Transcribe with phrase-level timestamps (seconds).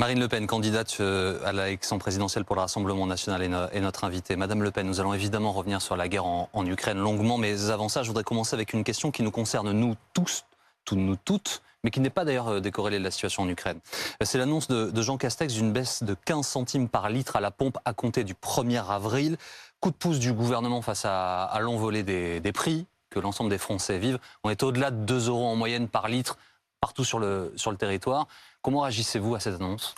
[0.00, 4.34] Marine Le Pen, candidate euh, à l'élection présidentielle pour le Rassemblement national, est, notre invitée.
[4.34, 7.90] Madame Le Pen, nous allons évidemment revenir sur la guerre en, Ukraine longuement, mais avant
[7.90, 10.46] ça, je voudrais commencer avec une question qui nous concerne nous tous,
[10.86, 13.78] tous nous toutes, mais qui n'est pas d'ailleurs euh, décorrélée de la situation en Ukraine.
[14.22, 17.76] C'est l'annonce de, Jean Castex d'une baisse de 15 centimes par litre à la pompe
[17.84, 19.36] à compter du 1er avril.
[19.80, 24.18] Coup de pouce du gouvernement face à, l'envolée des, prix que l'ensemble des Français vivent.
[24.44, 26.38] On est au-delà de 2 euros en moyenne par litre
[26.80, 28.26] partout sur le, sur le territoire.
[28.62, 29.94] Comment réagissez-vous à cette annonce?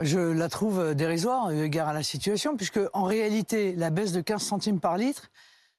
[0.00, 4.42] Je la trouve dérisoire, égard à la situation, puisque en réalité, la baisse de 15
[4.42, 5.30] centimes par litre,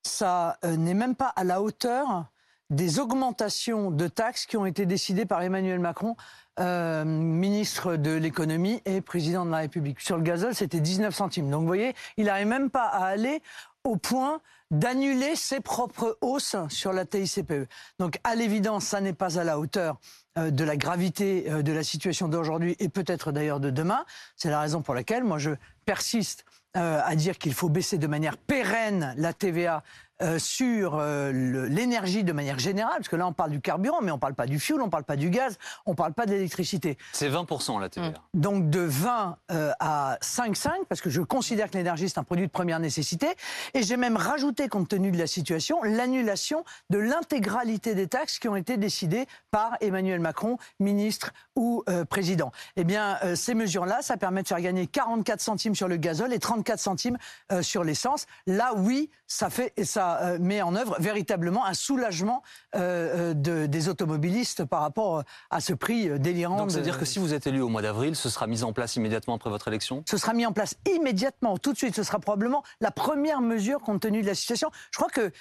[0.04, 2.26] ça euh, n'est même pas à la hauteur
[2.70, 6.16] des augmentations de taxes qui ont été décidées par Emmanuel Macron,
[6.60, 10.00] euh, ministre de l'économie et président de la République.
[10.00, 11.52] Sur le gazole, c'était 19 centimes.
[11.52, 13.42] Donc vous voyez, il n'arrive même pas à aller
[13.84, 14.42] au point
[14.72, 17.68] d'annuler ses propres hausses sur la TICPE.
[18.00, 20.00] Donc à l'évidence, ça n'est pas à la hauteur
[20.38, 24.06] euh, de la gravité euh, de la situation d'aujourd'hui et peut-être d'ailleurs de demain.
[24.36, 25.52] C'est la raison pour laquelle moi je
[25.86, 26.46] persiste
[26.78, 29.84] euh, à dire qu'il faut baisser de manière pérenne la TVA
[30.22, 31.34] euh, sur euh,
[31.68, 34.34] l'énergie de manière générale, parce que là on parle du carburant, mais on ne parle
[34.34, 36.98] pas du fioul, on ne parle pas du gaz, on ne parle pas de l'électricité.
[37.12, 38.10] C'est 20% la TVA.
[38.12, 38.14] Mmh.
[38.34, 42.48] Donc de 20 euh, à 5,5, parce que je considère que l'énergie c'est un produit
[42.48, 43.28] de première nécessité,
[43.74, 48.48] et j'ai même rajouté, compte tenu de la situation, l'annulation de l'intégralité des taxes qui
[48.48, 52.52] ont été décidées par Emmanuel Macron, ministre ou président.
[52.78, 56.40] Eh bien, ces mesures-là, ça permet de faire gagner 44 centimes sur le gazole et
[56.40, 57.18] 34 centimes
[57.62, 58.28] sur l'essence.
[58.48, 62.44] Là, oui, ça fait ça euh, met en œuvre véritablement un soulagement
[62.76, 66.58] euh, euh, des automobilistes par rapport à ce prix délirant.
[66.58, 68.96] Donc, c'est-à-dire que si vous êtes élu au mois d'avril, ce sera mis en place
[68.96, 70.04] immédiatement après votre élection?
[70.10, 71.96] Ce sera mis en place immédiatement, tout de suite.
[71.96, 74.70] Ce sera probablement la première mesure compte tenu de la situation.
[74.92, 75.32] Je crois que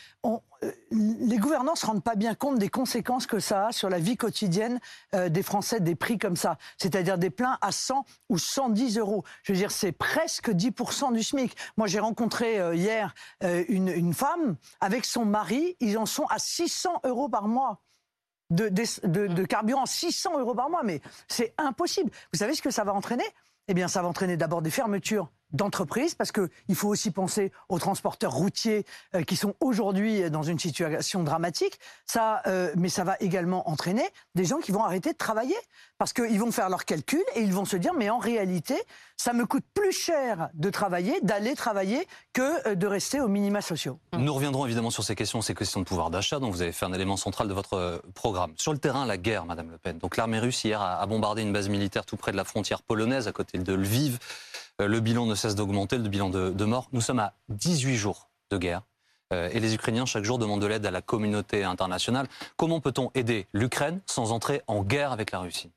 [0.91, 3.98] les gouvernants ne se rendent pas bien compte des conséquences que ça a sur la
[3.98, 4.81] vie quotidienne
[5.12, 6.57] des Français, des prix comme ça.
[6.79, 9.24] C'est-à-dire des pleins à 100 ou 110 euros.
[9.42, 11.55] Je veux dire, c'est presque 10% du SMIC.
[11.77, 17.01] Moi, j'ai rencontré hier une, une femme avec son mari, ils en sont à 600
[17.05, 17.81] euros par mois.
[18.51, 22.11] De, de, carburant, 600 euros par mois, mais c'est impossible.
[22.33, 23.25] Vous savez ce que ça va entraîner?
[23.69, 27.79] Eh bien, ça va entraîner d'abord des fermetures d'entreprise, parce qu'il faut aussi penser aux
[27.79, 28.85] transporteurs routiers
[29.15, 31.79] euh, qui sont aujourd'hui dans une situation dramatique.
[32.05, 34.05] Ça, euh, mais ça va également entraîner
[34.35, 35.57] des gens qui vont arrêter de travailler,
[35.97, 38.75] parce qu'ils vont faire leurs calculs et ils vont se dire, mais en réalité,
[39.17, 43.63] ça me coûte plus cher de travailler, d'aller travailler, que euh, de rester aux minima
[43.63, 43.98] sociaux.
[44.19, 46.85] Nous reviendrons évidemment sur ces questions, ces questions de pouvoir d'achat, dont vous avez fait
[46.85, 48.53] un élément central de votre programme.
[48.57, 49.98] Sur le terrain, la guerre, Madame Le Pen.
[49.98, 53.29] Donc l'armée russe hier a bombardé une base militaire tout près de la frontière polonaise,
[53.29, 54.19] à côté de Lviv.
[54.80, 56.89] Euh, le bilan ne cesse d'augmenter, le bilan de, morts.
[56.92, 58.83] Nous sommes à 18 jours de guerre.
[59.33, 62.27] Euh, et les Ukrainiens, chaque jour, demandent de l'aide à la communauté internationale.
[62.57, 65.70] Comment peut-on aider l'Ukraine sans entrer en guerre avec la Russie?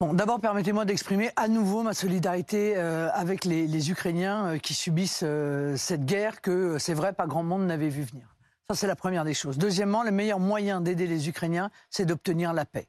[0.00, 5.24] Bon, D'abord, permettez-moi d'exprimer à nouveau ma solidarité euh, avec les, Ukrainiens qui subissent
[5.76, 8.26] cette guerre que, c'est vrai, pas grand monde n'avait vu venir.
[8.68, 9.58] Ça, c'est la première des choses.
[9.58, 12.88] Deuxièmement, le meilleur moyen d'aider les Ukrainiens, c'est d'obtenir la paix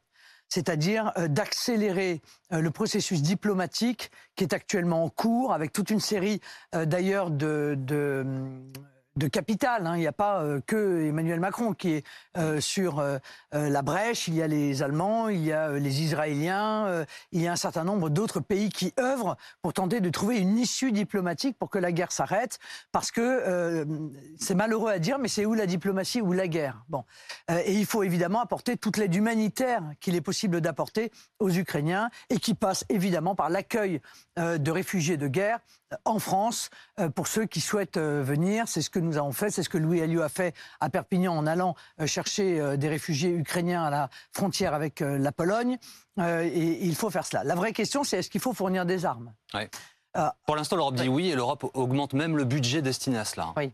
[0.50, 2.22] c'est-à-dire euh, d'accélérer
[2.53, 6.40] euh, le processus diplomatique qui est actuellement en cours, avec toute une série
[6.75, 8.25] euh, d'ailleurs de, de
[9.26, 9.88] capital.
[9.88, 9.96] Hein.
[9.96, 12.06] Il n'y a pas euh, que Emmanuel Macron qui est
[12.38, 13.18] euh, sur euh,
[13.52, 14.28] la brèche.
[14.28, 17.84] Il y a les Allemands, il y a les Israéliens, il y a un certain
[17.84, 21.92] nombre d'autres pays qui œuvrent pour tenter de trouver une issue diplomatique pour que la
[21.92, 22.60] guerre s'arrête.
[22.92, 23.88] Parce que
[24.38, 26.84] c'est malheureux à dire, mais c'est où la diplomatie ou la guerre?
[26.90, 27.06] Bon,
[27.50, 32.38] et il faut évidemment apporter toute l'aide humanitaire qu'il est possible d'apporter aux Ukrainiens et
[32.38, 34.02] qui passe évidemment par l'accueil
[34.38, 35.60] de réfugiés de guerre
[36.06, 36.70] en France
[37.16, 38.68] pour ceux qui souhaitent venir.
[38.68, 39.50] C'est ce que nous avons fait.
[39.50, 42.90] C'est ce que Louis Alliot a fait à Perpignan en allant euh, chercher euh, des
[42.90, 45.78] réfugiés ukrainiens à la frontière avec euh, la Pologne.
[46.20, 47.44] et il faut faire cela.
[47.44, 49.34] La vraie question, c'est est-ce qu'il faut fournir des armes?
[50.46, 53.54] Pour l'instant, l'Europe dit oui et l'Europe augmente même le budget destiné à cela.
[53.56, 53.72] Oui,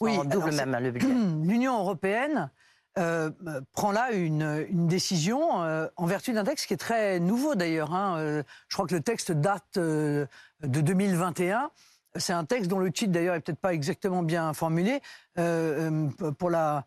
[0.00, 1.06] oui double même le budget.
[1.44, 2.50] L'Union européenne
[2.94, 5.50] prend là une, décision
[5.96, 7.92] en vertu d'un texte qui est très nouveau d'ailleurs.
[7.92, 8.42] Hein.
[8.68, 10.28] je crois que le texte date de
[10.62, 11.70] 2021
[12.16, 15.00] c'est un texte dont le titre d'ailleurs est peut-être pas exactement bien formulé
[15.38, 16.84] euh, euh, pour la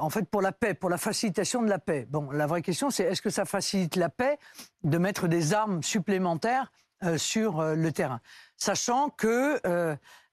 [0.00, 2.06] en fait, pour la paix, pour la facilitation de la paix.
[2.08, 4.38] Bon, la vraie question, c'est est-ce que ça facilite la paix
[4.84, 6.70] de mettre des armes supplémentaires
[7.02, 8.20] euh, sur le terrain?
[8.56, 9.60] Sachant que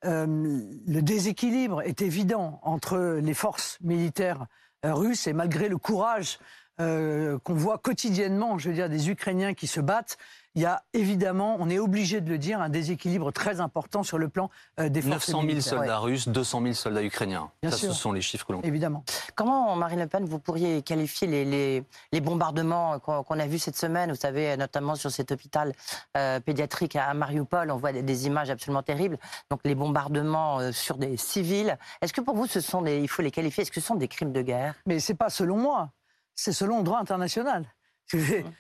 [0.03, 4.45] le déséquilibre est évident entre les forces militaires
[4.93, 6.39] russes et malgré le courage
[6.77, 10.17] qu'on voit quotidiennement, je veux dire, des Ukrainiens qui se battent,
[10.55, 14.17] il y a évidemment, on est obligé de le dire, un déséquilibre très important sur
[14.17, 14.49] le plan
[14.79, 17.51] euh, des forces 900 000 soldats russes, 200 000 soldats ukrainiens.
[17.61, 17.93] Bien Ça, sûr.
[17.93, 19.03] ce sont les chiffres que l'on Évidemment.
[19.35, 23.75] Comment, Marine Le Pen, vous pourriez qualifier les, les, les bombardements qu'on a vus cette
[23.77, 25.73] semaine Vous savez, notamment sur cet hôpital
[26.17, 29.17] euh, pédiatrique à Mariupol, on voit des, des images absolument terribles.
[29.49, 31.77] Donc les bombardements euh, sur des civils.
[32.01, 33.95] Est-ce que pour vous, ce sont des, il faut les qualifier Est-ce que ce sont
[33.95, 34.75] des crimes de guerre?
[34.85, 35.91] Mais c'est pas selon moi,
[36.33, 37.65] c'est selon le droit international.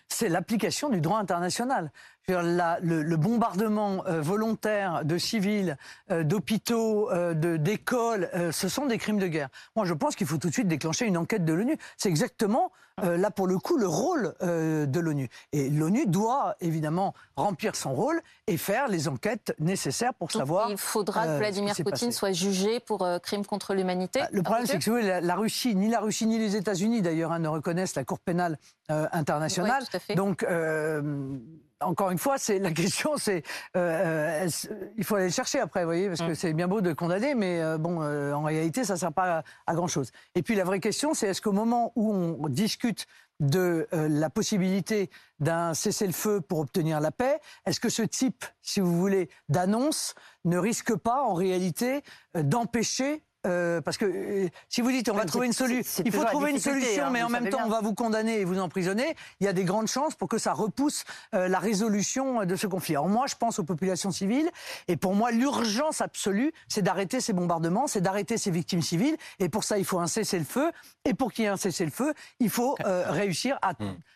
[0.07, 1.91] C'est l'application du droit international.
[2.27, 5.77] La- le, le bombardement euh, volontaire de civils,
[6.09, 9.49] euh, d'hôpitaux, euh, d'écoles, ce sont des crimes de guerre.
[9.75, 11.77] Moi, je pense qu'il faut tout de suite déclencher une enquête de l'ONU.
[11.97, 12.71] C'est exactement,
[13.03, 15.29] là pour le coup, le rôle de l'ONU.
[15.51, 20.69] Et l'ONU doit évidemment remplir son rôle et faire les enquêtes nécessaires pour Donc, savoir.
[20.71, 22.11] il faudra que Vladimir Poutine passé.
[22.11, 24.21] soit jugé pour crime contre l'humanité.
[24.21, 26.39] Bah, Le problème, c'est que si vous voulez, la, la Russie, ni la Russie ni
[26.39, 28.57] les États-Unis d'ailleurs, hein, ne reconnaissent la Cour pénale
[28.89, 29.81] euh, internationale.
[29.81, 30.15] Oui, tout à fait.
[30.15, 31.37] Donc, euh,
[31.81, 33.43] encore une fois, c'est la question, c'est
[33.75, 34.49] euh, euh,
[34.97, 36.35] il faut aller le chercher après, vous voyez, parce que Mm.
[36.35, 39.39] c'est bien beau de condamner, mais euh, bon, euh, en réalité, ça ne sert pas
[39.39, 40.11] à, à grand chose.
[40.35, 43.05] Et puis la vraie question, c'est est-ce qu'au moment où on discute
[43.41, 45.09] de la possibilité
[45.41, 50.15] d'un cessez-le-feu pour obtenir la paix, est-ce que ce type, si vous voulez, d'annonce
[50.45, 52.01] ne risque pas en réalité
[52.33, 56.23] d'empêcher euh, parce que euh, si vous dites on va trouver une solution, il faut
[56.25, 57.67] trouver une solution, hein, mais en même temps bien.
[57.67, 59.15] on va vous condamner et vous emprisonner.
[59.39, 61.03] Il y a des grandes chances pour que ça repousse
[61.33, 62.95] euh, la résolution de ce conflit.
[62.95, 64.49] Alors moi, je pense aux populations civiles,
[64.87, 69.49] et pour moi, l'urgence absolue, c'est d'arrêter ces bombardements, c'est d'arrêter ces victimes civiles, et
[69.49, 70.71] pour ça, il faut un cessez-le-feu.
[71.05, 73.73] Et pour qu'il y ait un cessez-le-feu, il faut euh, réussir à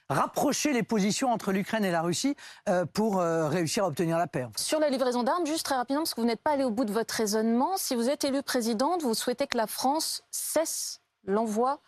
[0.10, 0.16] Mm.
[0.16, 2.36] rapprocher les positions entre l'Ukraine et la Russie
[2.68, 4.48] euh, pour euh, réussir à obtenir la paix.
[4.58, 6.86] Sur la livraison d'armes, juste très rapidement, parce que vous n'êtes pas allé au bout
[6.86, 11.82] de votre raisonnement, si vous êtes élue présidente, vous souhaitez que la France cesse l'envoi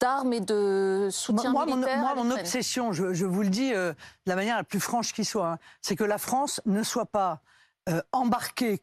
[0.00, 3.48] d'armes et de soutien moi, mon, militaire moi, à mon obsession, je, je vous le
[3.48, 6.60] dis euh, de la manière la plus franche qui soit, hein, c'est que la France
[6.66, 7.40] ne soit pas
[7.88, 8.82] euh, embarquée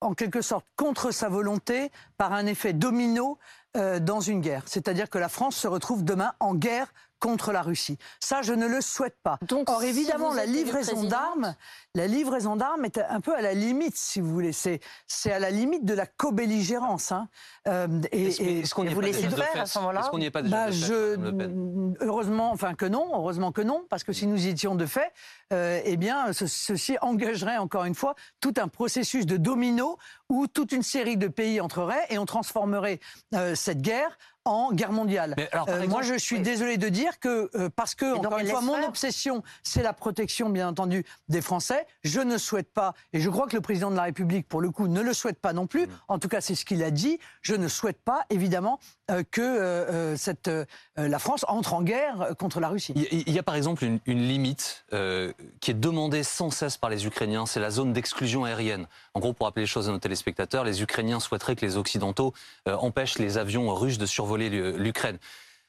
[0.00, 3.38] en quelque sorte contre sa volonté par un effet domino
[3.76, 4.62] euh, dans une guerre.
[4.66, 6.92] C'est-à-dire que la France se retrouve demain en guerre
[7.24, 7.96] contre la Russie.
[8.20, 9.38] Ça, je ne le souhaite pas.
[9.48, 11.54] Donc, Or, évidemment, la livraison d'armes,
[11.94, 14.52] la livraison d'armes est un peu à la limite, si vous voulez.
[14.52, 17.12] C'est, c'est à la limite de la co-belligérance.
[17.12, 17.28] hein.
[17.66, 20.00] Euh, et- Est-ce et- est-ce qu'on et est vous pas laissez faire à ce moment-là
[20.00, 21.96] Est-ce qu'on n'y est pas déjà bah, de fait, je, Madame Le Pen?
[22.02, 25.10] heureusement, enfin que non, heureusement que non, parce que si nous y étions de fait,
[25.54, 29.96] euh, eh bien, ce- ceci engagerait encore une fois tout un processus de domino
[30.28, 33.00] où toute une série de pays entreraient et on transformerait
[33.34, 35.34] euh, cette guerre en guerre mondiale.
[35.36, 36.42] Mais alors, par Euh, moi, je suis oui.
[36.42, 39.82] désolé de dire que euh, parce que donc, encore une fois, mon faire obsession, c'est
[39.82, 41.86] la protection, bien entendu, des Français.
[42.02, 44.70] Je ne souhaite pas, et je crois que le président de la République, pour le
[44.70, 45.68] coup, ne le souhaite pas non Mm.
[45.68, 45.86] plus.
[46.08, 47.18] En tout cas, c'est ce qu'il a dit.
[47.42, 48.78] Je ne souhaite pas, évidemment,
[49.10, 50.64] euh, que cette, euh,
[50.96, 52.92] la France entre en guerre contre la Russie.
[52.96, 56.22] Il y, a- il y a par exemple une, une limite euh, qui est demandée
[56.22, 58.86] sans cesse par les Ukrainiens, c'est la zone d'exclusion aérienne.
[59.14, 62.32] En gros, pour rappeler les choses à nos téléspectateurs, les Ukrainiens souhaiteraient que les Occidentaux
[62.68, 65.18] euh, empêchent les avions russes de survoler l'U- l'Ukraine.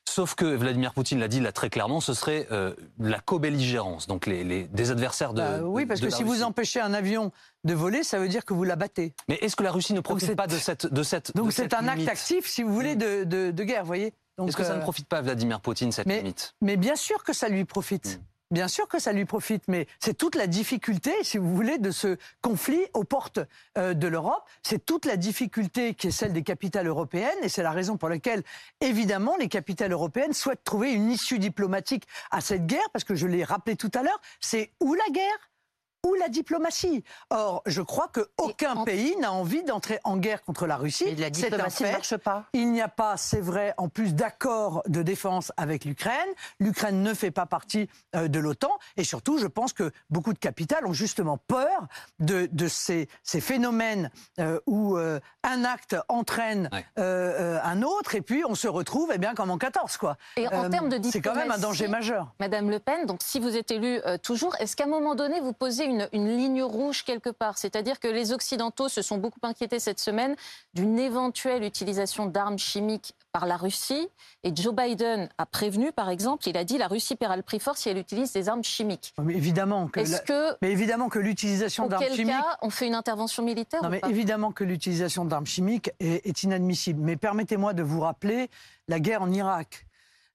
[0.08, 4.28] Sauf que Vladimir Poutine l'a dit là très clairement, ce serait euh, la co-belligérance, donc
[4.28, 5.42] les, les- des adversaires de.
[5.42, 7.32] Bah oui, parce de que la si vous empêchez un avion
[7.64, 9.16] de voler, ça veut dire que vous l'abattez.
[9.28, 11.88] Mais est-ce que la Russie ne profite pas de cette de cette Donc c'est un
[11.88, 14.14] acte actif, si vous voulez, de, de, de guerre, voyez.
[14.48, 16.54] Est-ce que ça euh, ne profite pas à Vladimir Poutine cette mais- limite?
[16.62, 18.20] Mais bien sûr que ça lui profite.
[18.20, 18.24] Mm.
[18.56, 21.92] Bien sûr que ça lui profite, mais c'est toute la difficulté, si vous voulez, de
[21.92, 23.42] ce conflit aux portes
[23.78, 24.48] euh, de l'Europe.
[24.64, 28.08] C'est toute la difficulté qui est celle des capitales européennes, et c'est la raison pour
[28.08, 28.44] laquelle,
[28.80, 33.28] évidemment, les capitales européennes souhaitent trouver une issue diplomatique à cette guerre, parce que je
[33.28, 35.50] l'ai rappelé tout à l'heure, c'est ou la guerre?
[36.06, 37.04] Ou la diplomatie.
[37.30, 41.06] Or, je crois qu'aucun en- pays n'a envie d'entrer en guerre contre la Russie.
[41.06, 42.46] Et la diplomatie ne marche pas.
[42.54, 46.14] Il n'y a pas, c'est vrai, en plus d'accord de défense avec l'Ukraine.
[46.60, 48.72] L'Ukraine ne fait pas partie euh, de l'OTAN.
[48.98, 51.88] Et surtout, je pense que beaucoup de capitales ont justement peur
[52.20, 56.86] de, de ces, ces phénomènes euh, où euh, un acte entraîne Ouais.
[57.00, 59.98] euh, un autre et puis on se retrouve eh bien, comme en 14.
[59.98, 60.18] Quoi.
[60.38, 62.34] Et en termes de C'est quand même un diplomatie, danger majeur.
[62.40, 65.54] Madame Le Pen, donc si vous êtes élue toujours, est-ce qu'à un moment donné, vous
[65.54, 69.80] posez une, une ligne rouge quelque part C'est-à-dire que les Occidentaux se sont beaucoup inquiétés
[69.80, 70.36] cette semaine
[70.74, 74.08] d'une éventuelle utilisation d'armes chimiques par la Russie.
[74.44, 77.60] Et Joe Biden a prévenu, par exemple, il a dit la Russie paiera le prix
[77.60, 79.14] fort si elle utilise des armes chimiques.
[79.22, 82.96] Mais évidemment que, la- que, mais évidemment que l'utilisation d'armes chimiques cas, on fait une
[82.96, 84.10] intervention militaire Non, ou mais pas?
[84.10, 87.02] évidemment que l'utilisation d'armes chimiques est, est inadmissible.
[87.02, 88.50] Mais permettez-moi de vous rappeler
[88.88, 89.85] la guerre en Irak.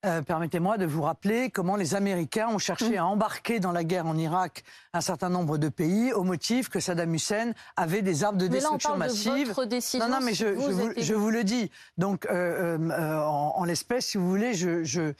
[0.06, 4.06] Euh, permettez-moi de vous rappeler comment les Américains ont cherché à embarquer dans la guerre
[4.06, 4.64] en Irak
[4.94, 8.60] un certain nombre de pays au motif que Saddam Hussein avait des armes de Mais
[8.60, 9.48] là, on destruction parle massive.
[9.48, 10.08] de votre décision.
[10.08, 10.54] Non, non, mais si je,
[11.02, 11.70] je vous je le dis.
[11.98, 15.12] Donc, euh, euh, en, en l'espèce, si vous voulez, je, je,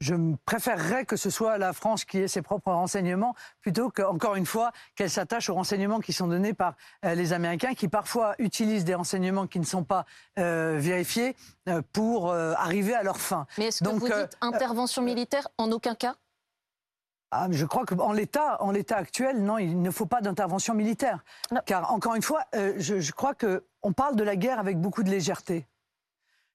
[0.00, 0.14] je
[0.44, 4.72] préférerais que ce soit la France qui ait ses propres renseignements plutôt qu'encore une fois
[4.94, 8.94] qu'elle s'attache aux renseignements qui sont donnés par euh, les Américains qui parfois utilisent des
[8.94, 10.06] renseignements qui ne sont pas
[10.38, 11.36] euh, vérifiés
[11.68, 13.46] euh, pour arriver à leur fin.
[13.58, 16.14] Mais est-ce que vous dites intervention militaire en aucun cas?
[17.30, 21.24] Ah, je crois qu'en l'état, en l'état actuel, non, il ne faut pas d'intervention militaire.
[21.66, 25.10] Car encore une fois, je, je crois qu'on parle de la guerre avec beaucoup de
[25.10, 25.66] légèreté.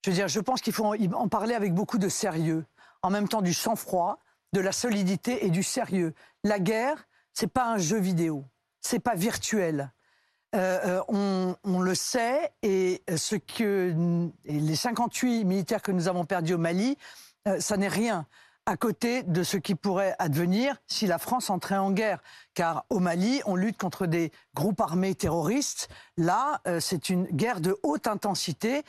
[0.03, 2.65] Je veux dire, je pense qu'il faut en parler avec beaucoup de sérieux
[3.03, 4.19] en même temps du sang-froid,
[4.53, 6.13] de la solidité et du sérieux.
[6.43, 8.45] La guerre, c'est pas un jeu vidéo,
[8.81, 9.91] c'est pas virtuel.
[10.53, 13.95] Euh, euh, on, le sait et ce que
[14.43, 16.97] les 58 militaires que nous avons perdus au Mali,
[17.47, 18.27] euh, ça n'est rien
[18.71, 22.23] à côté de ce qui pourrait advenir si la France entrait en guerre.
[22.53, 25.89] Car au Mali, on lutte contre des groupes armés terroristes.
[26.15, 28.83] Là, c'est une guerre de haute intensité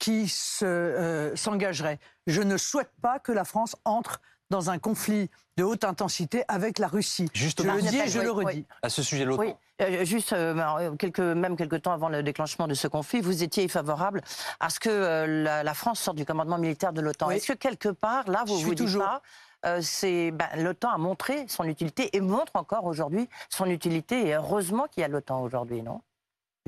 [0.00, 2.00] qui s'engagerait.
[2.26, 4.20] Je ne souhaite pas que la France entre
[4.50, 7.28] dans un conflit de haute intensité avec la Russie.
[7.34, 8.66] Juste je le dis et je le redis.
[8.82, 9.42] À ce sujet, l'OTAN.
[9.42, 9.54] Oui.
[9.80, 13.66] Euh, juste, euh, quelques, même quelques temps avant le déclenchement de ce conflit, vous étiez
[13.68, 14.22] favorable
[14.58, 17.30] à ce que euh, la, France sorte du commandement militaire de l'OTAN.
[17.30, 19.04] Est-ce que quelque part, là, vous vous dites toujours.
[19.04, 19.22] pas
[19.82, 24.28] c'est ben, l'OTAN a montré son utilité et montre encore aujourd'hui son utilité.
[24.28, 26.00] Et heureusement qu'il y a l'OTAN aujourd'hui, non?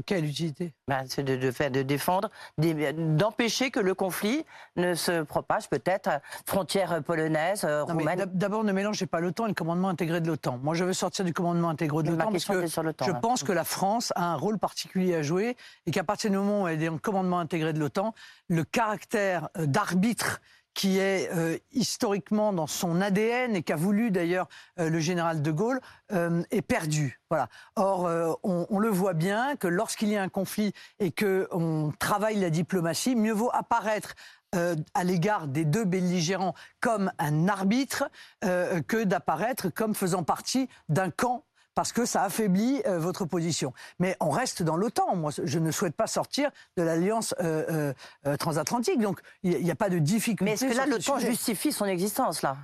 [0.06, 0.72] Quelle utilité?
[0.88, 4.44] Ben, C'est de, faire, de défendre, d'empêcher que le conflit
[4.76, 6.08] ne se propage peut-être
[6.46, 8.25] frontières polonaises, euh, roumaines.
[8.32, 10.58] D'abord, ne mélangez pas l'OTAN et le commandement intégré de l'OTAN.
[10.62, 13.64] Moi, je veux sortir du commandement intégré de l'OTAN parce que je pense que la
[13.64, 15.56] France a un rôle particulier à jouer
[15.87, 18.14] et qu'à partir du moment où elle est en commandement intégré de l'OTAN,
[18.49, 20.40] le caractère euh, d'arbitre
[20.75, 24.49] qui est euh, historiquement dans son ADN et qu'a voulu d'ailleurs
[24.79, 25.81] euh, le général de Gaulle,
[26.12, 27.21] euh, est perdu.
[27.31, 27.49] Voilà.
[27.76, 32.38] Or, on, on, le voit bien que lorsqu'il y a un conflit et qu'on travaille
[32.38, 34.14] la diplomatie, mieux vaut apparaître
[34.52, 38.11] à l'égard des deux belligérants comme un arbitre
[38.43, 43.73] que d'apparaître comme faisant partie d'un camp parce que ça affaiblit euh, votre position.
[43.99, 45.17] Mais on reste dans l'OTAN.
[45.17, 47.93] Moi, je ne souhaite pas sortir de l'alliance euh,
[48.26, 49.00] euh, transatlantique.
[49.00, 50.45] Donc, il n'y a, pas de difficulté.
[50.45, 52.57] Mais est-ce que là, l'OTAN justifie son existence, là?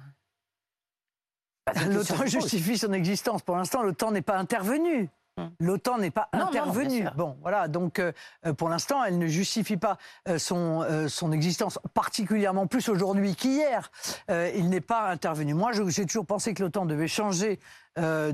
[1.87, 3.43] L'OTAN justifie son existence.
[3.43, 5.11] Pour l'instant, l'OTAN n'est pas intervenu.
[5.39, 5.51] Hum.
[5.61, 7.05] L'OTAN n'est pas intervenue.
[7.17, 7.69] bon, voilà.
[7.69, 8.13] Donc, euh,
[8.45, 9.97] euh, pour l'instant, elle ne justifie pas
[10.29, 13.91] euh, son, son existence, particulièrement plus aujourd'hui qu'hier.
[14.29, 15.55] il n'est pas intervenu.
[15.55, 17.61] Moi, j'ai toujours pensé que l'OTAN devait changer
[17.97, 18.33] de,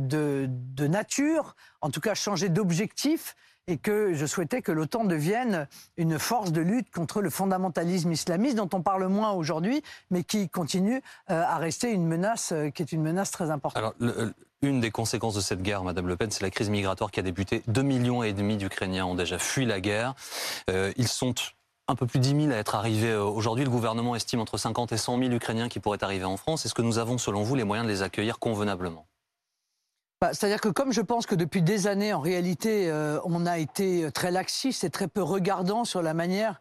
[0.48, 3.34] de, nature, en tout cas changer d'objectif,
[3.66, 8.56] et que je souhaitais que l'OTAN devienne une force de lutte contre le fondamentalisme islamiste,
[8.56, 13.02] dont on parle moins aujourd'hui, mais qui continue à rester une menace, qui est une
[13.02, 13.78] menace très importante.
[13.78, 14.34] Alors, le,
[14.64, 17.22] une des conséquences de cette guerre, Madame Le Pen, c'est la crise migratoire qui a
[17.22, 17.62] débuté.
[17.68, 20.14] 2 millions et demi d'Ukrainiens ont déjà fui la guerre.
[20.70, 21.34] Euh, ils sont
[21.86, 23.64] un peu plus de 10 000 à être arrivés euh, aujourd'hui.
[23.64, 26.64] Le gouvernement estime entre 50 et 100 000 Ukrainiens qui pourraient arriver en France.
[26.64, 29.06] Est-ce que nous avons, selon vous, les moyens de les accueillir convenablement?
[30.20, 33.58] Bah, C'est-à-dire que comme je pense que depuis des années, en réalité, euh, on a
[33.58, 36.60] été très laxiste et très peu regardant sur la manière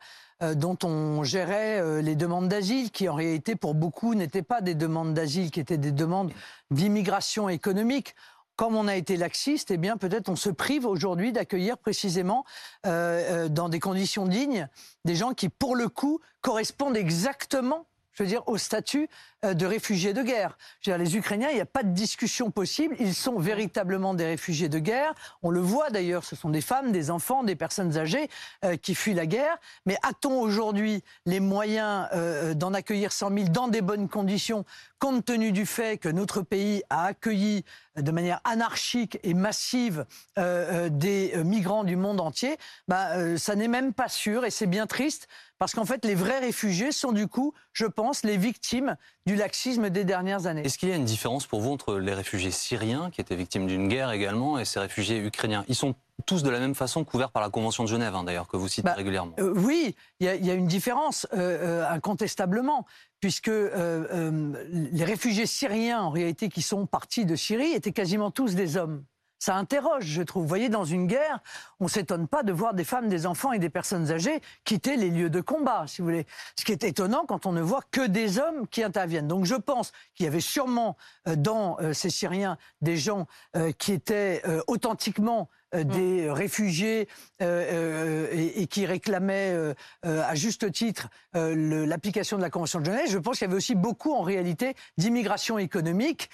[0.54, 4.76] dont on gérait euh, les demandes d'asile, qui en réalité pour beaucoup n'étaient pas des
[4.76, 6.32] demandes d'asile, qui étaient des demandes
[6.72, 8.16] d'immigration économique.
[8.56, 12.46] Comme on a été laxiste, eh bien peut-être on se prive aujourd'hui d'accueillir précisément
[12.86, 14.68] euh, dans des conditions dignes
[15.06, 19.08] des gens qui, pour le coup, correspondent exactement je veux dire, au statut euh,
[19.44, 20.58] de réfugiés de guerre.
[20.84, 22.96] Dire, les Ukrainiens, il n'y a pas de discussion possible.
[23.00, 25.14] Ils sont véritablement des réfugiés de guerre.
[25.42, 28.30] On le voit d'ailleurs, ce sont des femmes, des enfants, des personnes âgées
[28.64, 29.58] euh, qui fuient la guerre.
[29.86, 34.66] Mais a-t-on aujourd'hui les moyens euh, d'en accueillir 100 000 dans des bonnes conditions,
[35.00, 37.66] compte tenu du fait que notre pays a accueilli
[37.98, 40.06] de manière anarchique et massive
[40.38, 42.58] des migrants du monde entier?
[42.88, 45.28] Bah, Ça n'est même pas sûr et c'est bien triste
[45.64, 49.90] parce qu'en fait, les vrais réfugiés sont du coup, je pense, les victimes du laxisme
[49.90, 50.62] des dernières années.
[50.66, 53.68] Est-ce qu'il y a une différence pour vous entre les réfugiés syriens, qui étaient victimes
[53.68, 55.66] d'une guerre également, et ces réfugiés ukrainiens?
[55.68, 58.48] Ils sont tous de la même façon couverts par la Convention de Genève, hein, d'ailleurs,
[58.48, 59.34] que vous citez bah, régulièrement.
[59.40, 62.86] Euh, oui, il y, a une différence, euh, euh, incontestablement,
[63.20, 68.78] puisque les réfugiés syriens, en réalité, qui sont partis de Syrie, étaient quasiment tous des
[68.78, 69.04] hommes
[69.44, 70.44] ça interroge, je trouve.
[70.44, 71.40] Vous voyez, dans une guerre,
[71.82, 75.10] on s'étonne pas de voir des femmes, des enfants et des personnes âgées quitter les
[75.10, 76.26] lieux de combat, si vous voulez.
[76.58, 79.28] Ce qui est étonnant quand on ne voit que des hommes qui interviennent.
[79.28, 80.96] Donc je pense qu'il y avait sûrement
[81.28, 85.84] euh, dans euh, ces Syriens des gens euh, qui étaient authentiquement mm.
[85.84, 87.10] des réfugiés
[87.42, 89.74] et, qui réclamaient
[90.04, 93.10] à juste titre l'application de la Convention de Genève.
[93.10, 96.30] Je pense qu'il y avait aussi beaucoup en réalité d'immigration économique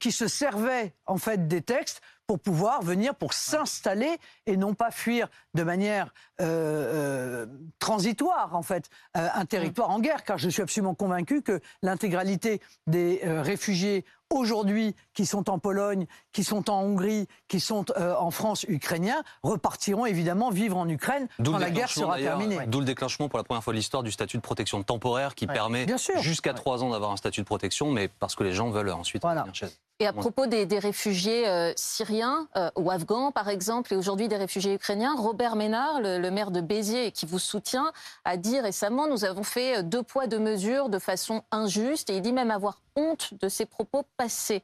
[0.00, 4.90] qui se servaient en fait des textes pour pouvoir venir, pour s'installer et non pas
[4.90, 7.46] fuir de manière euh, euh
[7.78, 12.60] transitoire, en fait, euh, un territoire en guerre, car je suis absolument convaincu que l'intégralité
[12.86, 18.14] des euh, réfugiés aujourd'hui qui sont en Pologne, qui sont en Hongrie, qui sont euh,
[18.14, 22.58] en France ukrainiens, repartiront évidemment vivre en Ukraine D'où quand la guerre déclenchement, sera terminée.
[22.66, 25.46] D'où le déclenchement pour la première fois de l'histoire du statut de protection temporaire qui
[25.46, 25.54] Ouais.
[25.54, 25.86] permet
[26.20, 29.22] jusqu'à trois ans d'avoir un statut de protection, mais parce que les gens veulent ensuite
[29.22, 29.46] Voilà.
[29.54, 29.72] chez eux.
[30.00, 34.28] Et à propos des, des réfugiés euh, syriens euh, ou afghans, par exemple, et aujourd'hui
[34.28, 37.92] des réfugiés ukrainiens, Robert Ménard, le, le maire de Béziers, qui vous soutient,
[38.24, 42.16] a dit récemment nous avons fait euh, deux poids, deux mesures de façon injuste, et
[42.16, 44.62] il dit même avoir honte de ses propos passés.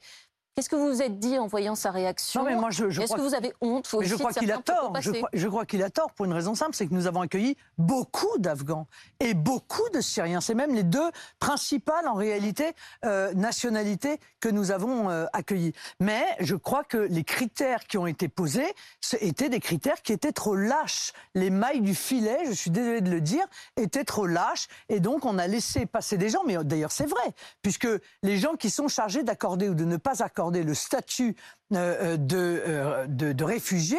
[0.55, 3.03] Qu'est-ce que vous vous êtes dit en voyant sa réaction Non, mais moi, je, je
[3.03, 4.93] Est-ce que vous avez honte Mais je crois qu'il a tort.
[5.01, 7.23] Je crois, je crois qu'il a tort pour une raison simple, c'est que nous avons
[7.23, 8.87] accueilli beaucoup d'Afghans
[9.19, 10.41] et beaucoup de Syriens.
[10.41, 12.73] C'est même les deux principales, en réalité,
[13.05, 15.73] euh, nationalités que nous avons euh, accueillies.
[15.99, 18.77] Mais je crois que les critères qui ont été posés
[19.21, 21.15] étaient des critères qui étaient trop lâches.
[21.35, 23.45] Les mailles du filet, je suis désolé de le dire,
[23.77, 24.69] étaient trop lâches.
[24.89, 26.45] Et donc, on a laissé passer des gens.
[26.47, 27.89] Mais d'ailleurs, c'est vrai, puisque
[28.23, 31.37] les gens qui sont chargés d'accorder ou de ne pas accorder le statut
[31.73, 33.97] euh, euh, de, euh, de, de réfugiés,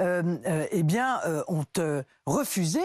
[0.00, 1.66] euh, eh bien, ont
[2.26, 2.80] refusé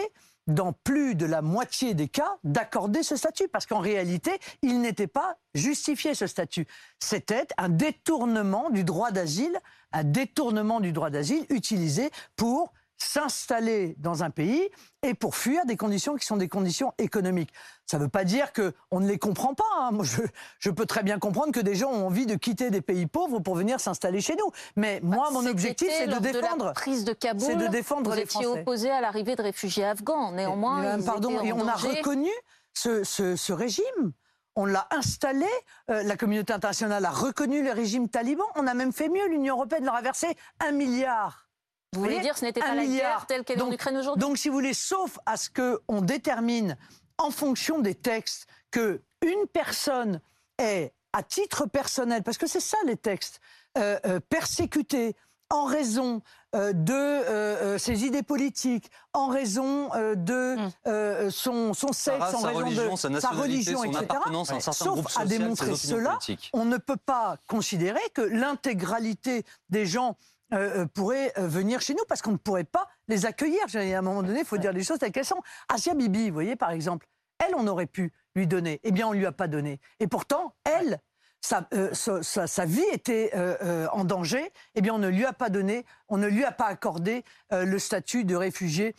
[0.46, 4.30] dans plus de la moitié des cas d'accorder ce statut parce qu'en réalité,
[4.62, 6.66] il n'était pas justifié ce statut.
[7.00, 9.58] C'était un détournement du droit d'asile,
[9.92, 14.68] un détournement du droit d'asile utilisé pour s'installer dans un pays
[15.02, 17.50] et pour fuir des conditions qui sont des conditions économiques.
[17.86, 19.64] Ça ne veut pas dire que on ne les comprend pas.
[19.80, 19.90] hein.
[19.92, 20.22] Moi, je,
[20.58, 23.38] je peux très bien comprendre que des gens ont envie de quitter des pays pauvres
[23.40, 24.50] pour venir s'installer chez nous.
[24.76, 26.72] Mais moi, mon objectif, c'est de lors la défendre.
[26.72, 28.60] prise de Kaboul, c'est de défendre vous les étiez Français.
[28.60, 30.32] opposé à l'arrivée de réfugiés afghans.
[30.32, 32.30] Néanmoins, ils pardon, et on a reconnu
[32.74, 34.12] ce, ce- ce régime.
[34.58, 35.46] On l'a installé.
[35.90, 38.44] euh, la communauté internationale a reconnu le régime taliban.
[38.56, 39.28] On a même fait mieux.
[39.28, 40.28] L'Union européenne leur a versé
[40.66, 41.45] un milliard.
[41.92, 43.18] Vous voulez dire que ce n'était pas la milliard.
[43.18, 45.48] guerre telle qu'elle est en Donc- Ukraine aujourd'hui Donc, si vous voulez, sauf à ce
[45.50, 46.76] qu'on détermine
[47.18, 50.20] en fonction des textes que une personne
[50.58, 53.40] est à titre personnel, parce que c'est ça les textes,
[53.78, 55.16] euh, euh, persécutée
[55.48, 56.20] en raison
[56.54, 62.34] euh, de euh, euh, ses idées politiques, en raison euh, de euh, son, son sexe,
[62.34, 64.04] en sa raison religion, de sa nationalité, religion, son etc.
[64.04, 66.50] appartenance à un certain Sauf groupe à social, ses démontrer cela, politiques.
[66.52, 70.16] on ne peut pas considérer que l'intégralité des gens
[70.52, 73.60] euh, euh, pourraient euh, venir chez nous parce qu'on ne pourrait pas les accueillir.
[73.74, 75.42] À un moment donné, il faut dire les choses telles qu'elles sont.
[75.68, 77.06] Asia Bibi, vous voyez, par exemple,
[77.44, 78.80] elle, on aurait pu lui donner.
[78.84, 79.80] Eh bien, on ne lui a pas donné.
[80.00, 81.00] Et pourtant, elle,
[81.40, 84.50] sa, euh, sa- sa- sa vie était euh, euh, en danger.
[84.74, 87.78] Eh bien, on ne lui a pas donné, on ne lui a pas accordé le
[87.78, 88.94] statut de réfugié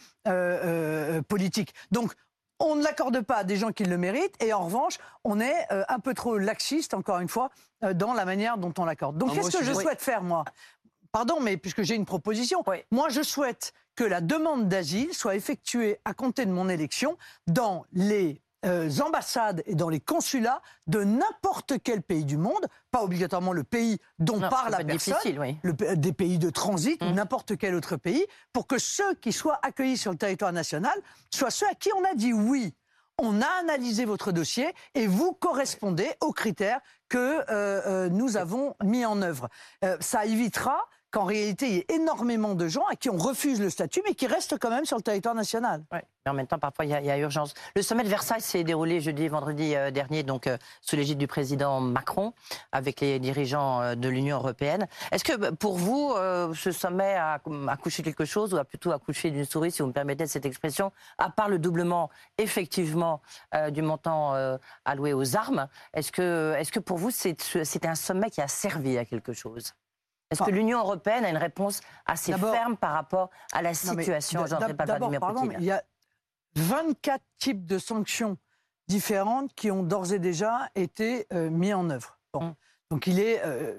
[1.28, 1.74] politique.
[1.92, 2.14] Donc,
[2.60, 5.68] on ne l'accorde pas à des gens qui le méritent, et en revanche, on est
[5.70, 7.52] un peu trop laxiste, encore une fois,
[7.94, 9.18] dans la manière dont on l'accorde.
[9.18, 10.44] Donc, Un qu'est-ce que je souhaite faire, moi?
[11.18, 12.78] Pardon, mais puisque j'ai une proposition, Oui.
[12.92, 17.86] moi, je souhaite que la demande d'asile soit effectuée à compter de mon élection dans
[17.92, 23.52] les euh, ambassades et dans les consulats de n'importe quel pays du monde, pas obligatoirement
[23.52, 25.58] le pays dont Non, parle la personne, difficile, oui.
[25.64, 27.14] le pa- des pays de transit ou Mm.
[27.16, 30.94] n'importe quel autre pays, pour que ceux qui soient accueillis sur le territoire national
[31.34, 32.76] soient ceux à qui on a dit oui.
[33.20, 38.76] On a analysé votre dossier et vous correspondez aux critères que euh, euh, nous avons
[38.84, 39.50] mis en œuvre.
[39.84, 43.60] Euh, ça évitera qu'en réalité, il y ait énormément de gens à qui on refuse
[43.60, 45.84] le statut, mais qui restent quand même sur le territoire national.
[46.26, 47.54] En même temps, parfois, il y, a- a urgence.
[47.76, 51.18] Le sommet de Versailles s'est déroulé jeudi et vendredi euh, dernier, donc euh, sous l'égide
[51.18, 52.34] du président Macron,
[52.72, 54.88] avec les dirigeants euh, de l'Union européenne.
[55.12, 56.14] Est-ce que bah, pour vous,
[56.54, 59.94] ce sommet a accouché quelque chose ou a plutôt accouché d'une souris, si vous me
[59.94, 63.22] permettez cette expression, à part le doublement, effectivement,
[63.72, 64.34] du montant
[64.86, 65.68] alloué aux armes?
[65.94, 69.34] Est-ce que, est que pour vous, c'est un sommet qui a servi à quelque quelque
[70.30, 74.74] est-ce que l'Union européenne a une réponse assez ferme par rapport à la situation engendrée
[74.74, 75.84] par Vladimir Poutine il y a
[76.56, 78.38] 24 types de sanctions
[78.88, 82.18] différentes qui ont d'ores et déjà été euh, mis en œuvre.
[82.34, 82.46] Bon.
[82.46, 82.56] Mm.
[82.92, 83.42] Donc il est...
[83.46, 83.78] euh,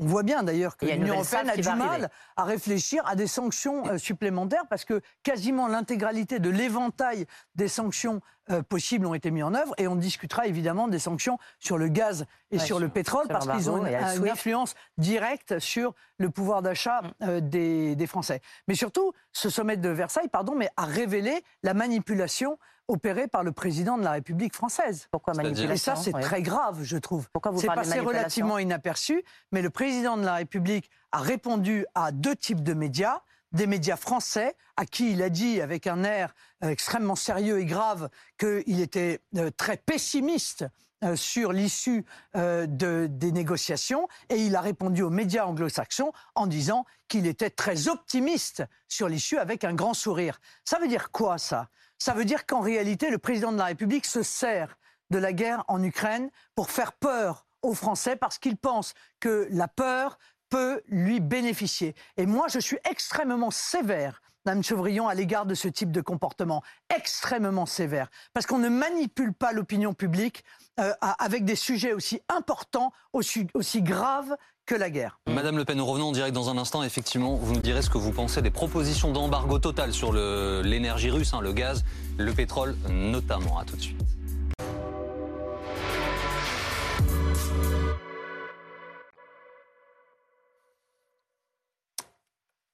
[0.00, 2.06] on voit bien d'ailleurs que l'Union européenne a du mal arriver.
[2.36, 8.20] à réfléchir à des sanctions euh, supplémentaires parce que quasiment l'intégralité de l'éventail des sanctions
[8.50, 11.88] euh, possibles ont été mis en œuvre et on discutera évidemment des sanctions sur le
[11.88, 16.30] gaz et Ouais, sur le pétrole sur parce qu'ils ont une, influence directe sur le
[16.30, 17.28] pouvoir d'achat Mm.
[17.28, 18.40] euh, des, des Français.
[18.66, 22.58] Mais surtout, ce sommet de Versailles, pardon, mais a révélé la manipulation
[22.88, 25.06] opérée par le président de la République française.
[25.10, 26.22] Pourquoi manipulation Et ça, c'est oui.
[26.22, 27.28] très grave, je trouve.
[27.32, 29.22] Pourquoi vous C'est passé relativement inaperçu,
[29.52, 33.20] mais le président de la République a répondu à deux types de médias.
[33.52, 37.64] Des médias français, à qui il a dit avec un air euh, extrêmement sérieux et
[37.64, 40.66] grave qu'il était euh, très pessimiste
[41.02, 46.84] euh, sur l'issue de, des négociations et il a répondu aux médias anglo-saxons en disant
[47.08, 50.40] qu'il était très optimiste sur l'issue avec un grand sourire.
[50.66, 51.70] Ça veut dire quoi ça?
[51.98, 54.78] Ça veut dire qu'en réalité, le président de la République se sert
[55.10, 59.68] de la guerre en Ukraine pour faire peur aux Français parce qu'il pense que la
[59.68, 61.94] peur peut lui bénéficier.
[62.16, 66.62] Et moi, je suis extrêmement sévère Mme Chevrillon à l'égard de ce type de comportement,
[66.88, 70.42] extrêmement sévère, parce qu'on ne manipule pas l'opinion publique
[70.80, 74.34] euh, avec des sujets aussi importants, aussi, aussi graves
[74.68, 75.18] que la guerre.
[75.26, 76.82] Madame Le Pen, nous revenons en direct dans un instant.
[76.82, 81.32] Effectivement, vous nous direz ce que vous pensez des propositions d'embargo total sur l'énergie russe,
[81.32, 81.84] hein, le gaz,
[82.18, 83.58] le pétrole notamment.
[83.58, 83.96] À tout de suite.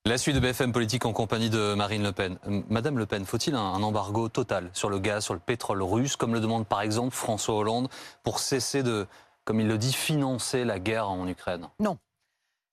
[0.07, 2.37] La suite de BFM Politique en compagnie de Marine Le Pen.
[2.46, 6.16] Euh, Madame Le Pen, faut-il un, embargo total sur le gaz, sur le pétrole russe,
[6.16, 7.88] comme le demande par exemple François Hollande,
[8.22, 9.07] pour cesser de,
[9.44, 11.98] comme il le dit, financer la guerre en Ukraine Non.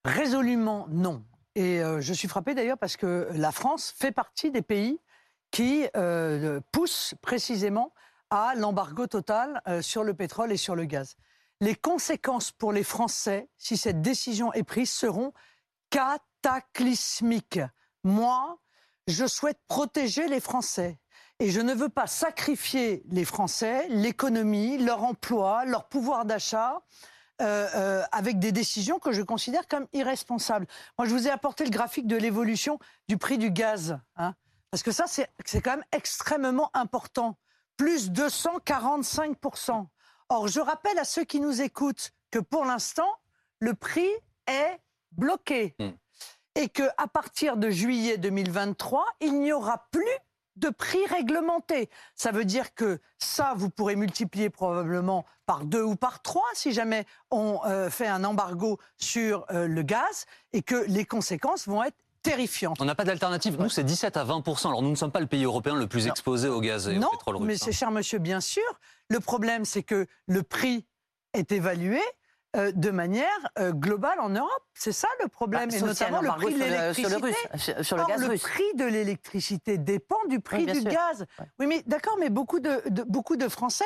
[0.05, 1.23] Résolument non.
[1.55, 4.99] Et euh, je suis frappé d'ailleurs parce que la France fait partie des pays
[5.51, 7.93] qui euh, poussent précisément
[8.29, 11.17] à l'embargo total sur le pétrole et sur le gaz.
[11.59, 15.33] Les conséquences pour les Français, si cette décision est prise, seront
[15.89, 17.59] catastrophiques cataclysmique.
[18.03, 18.59] Moi,
[19.07, 20.99] je souhaite protéger les Français.
[21.41, 26.83] Et je ne veux pas sacrifier les Français, l'économie, leur emploi, leur pouvoir d'achat,
[27.41, 30.67] euh, euh, avec des décisions que je considère comme irresponsables.
[30.99, 32.77] Moi, je vous ai apporté le graphique de l'évolution
[33.07, 33.97] du prix du gaz.
[34.17, 34.35] Hein,
[34.69, 37.39] parce que ça, c'est quand même extrêmement important.
[37.75, 39.87] Plus 245%.
[40.29, 43.09] Or, je rappelle à ceux qui nous écoutent que pour l'instant,
[43.57, 44.11] le prix
[44.45, 44.79] est
[45.11, 45.73] bloqué.
[45.79, 45.89] Hmm
[46.55, 50.03] et qu'à partir de juillet 2023, il n'y aura plus
[50.61, 51.89] de prix réglementé.
[52.15, 56.71] Ça veut dire que ça, vous pourrez multiplier probablement par deux ou par trois si
[56.71, 61.83] jamais on euh, fait un embargo sur euh, le gaz et que les conséquences vont
[61.83, 62.79] être terrifiantes.
[62.79, 63.59] On n'a pas d'alternative.
[63.59, 66.07] Nous, c'est 17 à 20 Alors, nous ne sommes pas le pays européen le plus
[66.07, 67.47] exposé au gaz et au pétrole russe.
[67.47, 68.63] mais c'est cher monsieur, bien sûr.
[69.09, 70.85] Le problème, c'est que le prix
[71.33, 71.99] est évalué
[72.57, 73.27] euh, de manière
[73.59, 74.63] euh, globale en Europe.
[74.73, 77.83] C'est ça le problème, bah, et notamment le prix de l'électricité.
[77.83, 81.25] Sur, le, gaz le prix de l'électricité dépend du prix du gaz.
[81.59, 83.85] Oui, mais d'accord, mais beaucoup de, beaucoup de Français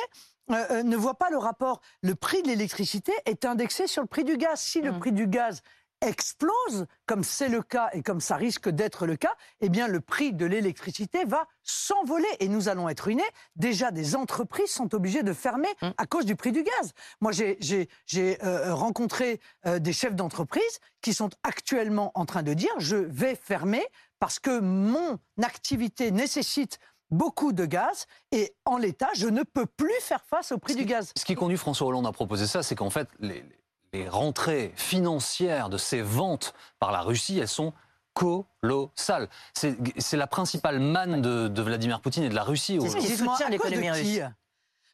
[0.51, 1.81] euh, ne voient pas le rapport.
[2.01, 4.59] Le prix de l'électricité est indexé sur le prix du gaz.
[4.59, 4.99] Si le mm.
[4.99, 5.61] prix du gaz
[6.05, 9.99] explose, comme c'est le cas et comme ça risque d'être le cas, eh bien le
[9.99, 13.23] prix de l'électricité va s'envoler et nous allons être ruinés.
[13.55, 15.87] Déjà, des entreprises sont obligées de fermer mmh.
[15.97, 16.93] à cause du prix du gaz.
[17.21, 22.71] Moi, j'ai euh, rencontré euh, des chefs d'entreprise qui sont actuellement en train de dire
[22.77, 23.85] je vais fermer
[24.19, 26.79] parce que mon activité nécessite
[27.11, 30.85] beaucoup de gaz et en l'état, je ne peux plus faire face au prix du
[30.85, 31.11] gaz.
[31.17, 33.43] Ce qui conduit François Hollande à proposer ça, c'est qu'en fait, les
[33.95, 37.73] les rentrées financières de ces ventes par la Russie, elles sont
[38.13, 39.29] colossales.
[39.53, 42.77] C'est la principale manne de, Vladimir Poutine et de la Russie.
[42.81, 44.21] C'est ce qui soutient l'économie russe.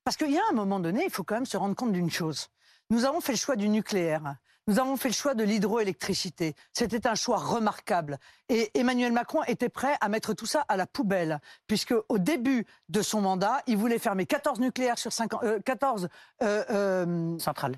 [0.04, 2.10] Parce qu'il y a un moment donné, il faut quand même se rendre compte d'une
[2.10, 2.48] chose.
[2.90, 4.36] Nous avons fait le choix du nucléaire.
[4.68, 6.56] Nous avons fait le choix de l'hydroélectricité.
[6.74, 8.18] C'était un choix remarquable.
[8.50, 12.66] Et Emmanuel Macron était prêt à mettre tout ça à la poubelle, puisque au début
[12.90, 16.10] de son mandat, il voulait fermer 14 nucléaires sur 50, 14
[16.42, 17.78] euh, euh, centrales.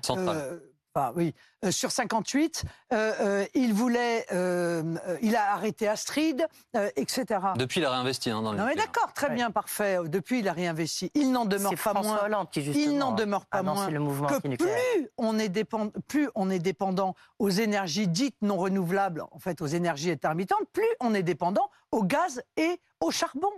[1.16, 4.26] Oui, euh, sur 58, euh, euh, il voulait,
[5.22, 6.46] il a arrêté Astrid,
[6.96, 7.40] etc.
[7.56, 9.98] Depuis, il a réinvesti hein, dans Non mais d'accord, très bien, parfait.
[10.06, 11.10] Depuis, il a réinvesti.
[11.14, 12.20] Il n'en demeure pas moins.
[12.24, 16.28] Hollande qui il n'en demeure pas moins le mouvement que plus on est dépendant, plus
[16.34, 21.14] on est dépendant aux énergies dites non renouvelables, en fait, aux énergies intermittentes, plus on
[21.14, 23.52] est dépendant au gaz et au charbon.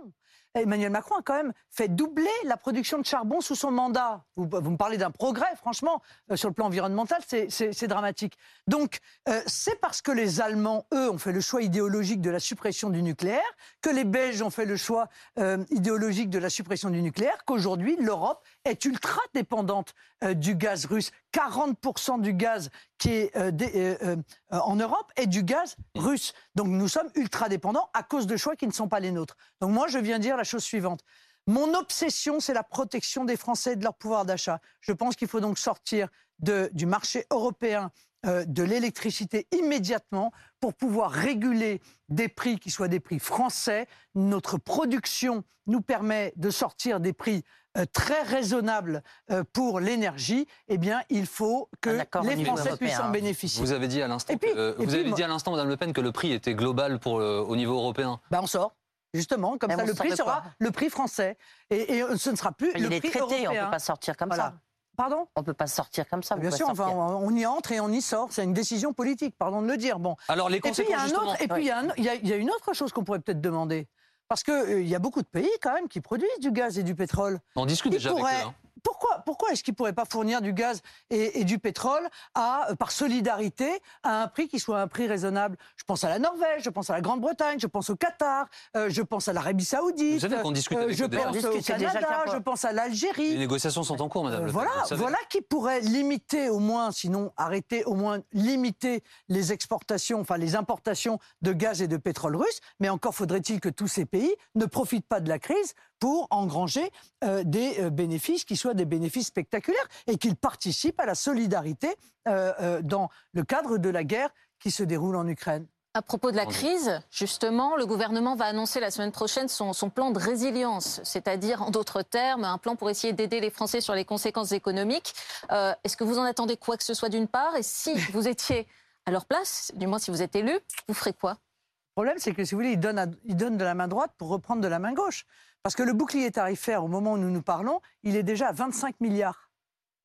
[0.61, 4.25] Emmanuel Macron a quand même fait doubler la production de charbon sous son mandat.
[4.35, 8.37] Vous, me parlez d'un progrès, franchement, euh, sur le plan environnemental, c'est dramatique.
[8.67, 12.39] Donc, euh, c'est parce que les Allemands, eux, ont fait le choix idéologique de la
[12.39, 13.41] suppression du nucléaire,
[13.81, 17.95] que les Belges ont fait le choix euh, idéologique de la suppression du nucléaire, qu'aujourd'hui,
[17.99, 19.93] l'Europe est ultra dépendante
[20.35, 21.11] du gaz russe.
[21.33, 24.01] 40% du gaz qui est
[24.49, 26.33] en Europe est du gaz russe.
[26.55, 29.37] Donc nous sommes ultra dépendants à cause de choix qui ne sont pas les nôtres.
[29.61, 31.01] Donc moi, je viens dire la chose suivante.
[31.47, 34.59] Mon obsession, c'est la protection des Français et de leur pouvoir d'achat.
[34.81, 37.91] Je pense qu'il faut donc sortir du marché européen
[38.25, 43.87] euh, de l'électricité immédiatement pour pouvoir réguler des prix qui soient des prix français.
[44.15, 47.43] Notre production nous permet de sortir des prix
[47.77, 50.47] euh, très raisonnables euh, pour l'énergie.
[50.67, 53.61] Eh bien, il faut que les Français puissent en bénéficier.
[53.61, 54.33] Vous avez dit à l'instant,
[54.79, 57.55] vous avez dit à l'instant, Madame Le Pen, que le prix était global pour, au
[57.55, 58.19] niveau européen.
[58.31, 58.75] Ben, on sort.
[59.13, 61.37] Justement, comme ça, le prix sera le prix français.
[61.69, 63.49] Et, ce ne sera plus il le est prix traité, européen.
[63.51, 64.55] on ne peut pas sortir comme ça.
[64.97, 65.27] Pardon?
[65.35, 66.35] On ne peut pas sortir comme ça.
[66.35, 68.29] Bien sûr, enfin, on y entre et on y sort.
[68.31, 69.99] C'est une décision politique, pardon de le dire.
[69.99, 70.15] Bon.
[70.27, 71.71] Alors les conséquences, et puis, il y
[72.09, 73.87] a, y, y une autre chose qu'on pourrait peut-être demander.
[74.27, 76.77] Parce qu'il euh, il y a beaucoup de pays quand même qui produisent du gaz
[76.79, 77.39] et du pétrole.
[77.55, 78.27] On discute déjà avec eux.
[78.27, 78.53] Hein
[78.87, 82.75] pourquoi, pourquoi est-ce qu'ils ne pourraient pas fournir du gaz et, du pétrole à, euh,
[82.75, 83.69] par solidarité
[84.01, 85.57] à un prix qui soit un prix raisonnable?
[85.75, 88.47] Je pense à la Norvège, je pense à la Grande-Bretagne, je pense au Qatar,
[88.77, 90.13] euh, je pense à l'Arabie Saoudite.
[90.13, 93.33] Vous savez qu'on discute avec Je pense au Canada, je pense à l'Algérie.
[93.33, 94.45] Les négociations sont en cours, Madame.
[94.45, 100.21] Le voilà, voilà qui pourrait limiter au moins, sinon arrêter au moins limiter les exportations,
[100.21, 102.61] enfin les importations de gaz et de pétrole russe.
[102.79, 106.91] Mais encore faudrait-il que tous ces pays ne profitent pas de la crise pour engranger
[107.23, 111.95] euh, des euh, bénéfices qui soient des bénéfices spectaculaires et qu'ils participent à la solidarité
[112.27, 114.29] euh, dans le cadre de la guerre
[114.59, 115.65] qui se déroule en Ukraine.
[115.93, 119.89] À propos de la crise, justement, le gouvernement va annoncer la semaine prochaine son, son
[119.89, 123.95] plan de résilience, c'est-à-dire, en d'autres termes, un plan pour essayer d'aider les Français sur
[123.95, 125.15] les conséquences économiques.
[125.49, 127.55] Est-ce que vous en attendez quoi que ce soit d'une part?
[127.55, 128.67] Et si vous étiez
[129.07, 131.31] à leur place, du moins si vous êtes élu, vous ferez quoi?
[131.31, 134.11] Le problème, c'est que si vous voulez, ils donnent, ils donnent de la main droite
[134.19, 135.25] pour reprendre de la main gauche.
[135.67, 138.51] Parce que le bouclier tarifaire, au moment où nous nous parlons, il est déjà à
[138.53, 139.51] 25 milliards.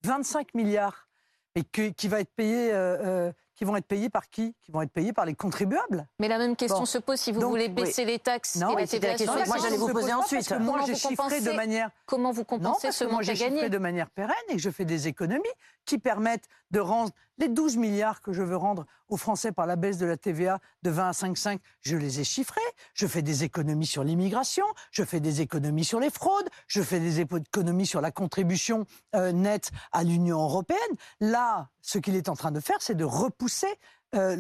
[0.03, 1.07] 25 milliards.
[1.55, 4.57] Et qui va être payé euh, euh, qui vont être payés par qui?
[4.61, 6.09] Qui vont être payés par les contribuables.
[6.19, 9.15] Mais la même question se pose si vous voulez baisser les taxes non, et la
[9.15, 9.35] question.
[9.47, 10.51] Moi, j'allais vous poser ensuite.
[10.59, 11.91] moi, j'ai chiffré de manière.
[12.07, 15.45] Comment vous compensez ce manque à gagner de manière pérenne et je fais des économies
[15.85, 19.77] qui permettent de rendre les 12 milliards que je veux rendre aux Français par la
[19.77, 21.59] baisse de la TVA de 20 à 5,5.
[21.81, 22.61] Je les ai chiffrés.
[22.95, 24.65] Je fais des économies sur l'immigration.
[24.91, 26.49] Je fais des économies sur les fraudes.
[26.67, 30.79] Je fais des économies sur la contribution euh, nette à l'Union européenne.
[31.21, 33.79] Là, ce qu'il est en train de faire, c'est de repousser
[34.15, 34.37] euh,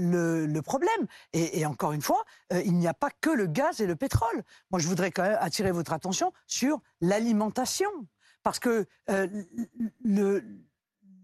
[0.46, 1.06] le, problème.
[1.32, 4.42] Et, encore une fois, euh, il n'y a pas que le gaz et le pétrole.
[4.70, 7.90] Moi, je voudrais quand même attirer votre attention sur l'alimentation.
[8.42, 8.86] Parce que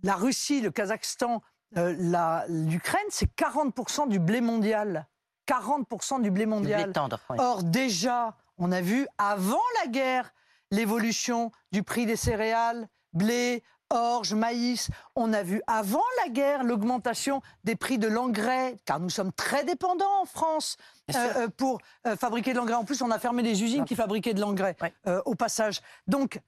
[0.03, 1.43] la Russie, le Kazakhstan,
[1.77, 5.07] l'Ukraine, c'est 40% du blé mondial.
[5.49, 6.93] 40% du blé mondial.
[7.39, 10.33] Or, déjà, on a vu avant la guerre
[10.71, 14.91] l'évolution du prix des céréales, blé, orge, maïs.
[15.17, 19.65] On a vu avant la guerre l'augmentation des prix de l'engrais, car nous sommes très
[19.65, 20.77] dépendants en France
[21.15, 22.75] euh, euh, pour euh, fabriquer de l'engrais.
[22.75, 24.77] En plus, on a fermé les usines qui fabriquaient de l'engrais
[25.25, 25.81] au passage.
[26.07, 26.41] Donc,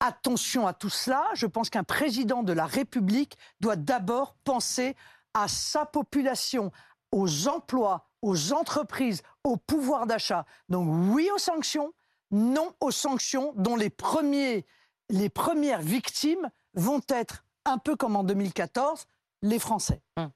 [0.00, 1.24] attention à tout cela.
[1.34, 4.96] Je pense qu'un président de la République doit d'abord penser
[5.34, 6.72] à sa population,
[7.12, 10.46] aux emplois, aux entreprises, au pouvoir d'achat.
[10.68, 11.92] Donc oui aux sanctions,
[12.30, 14.66] non aux sanctions dont les, premiers,
[15.10, 19.06] les premières victimes vont être, un peu comme en 2014,
[19.42, 20.00] les Français.
[20.16, 20.30] Hum.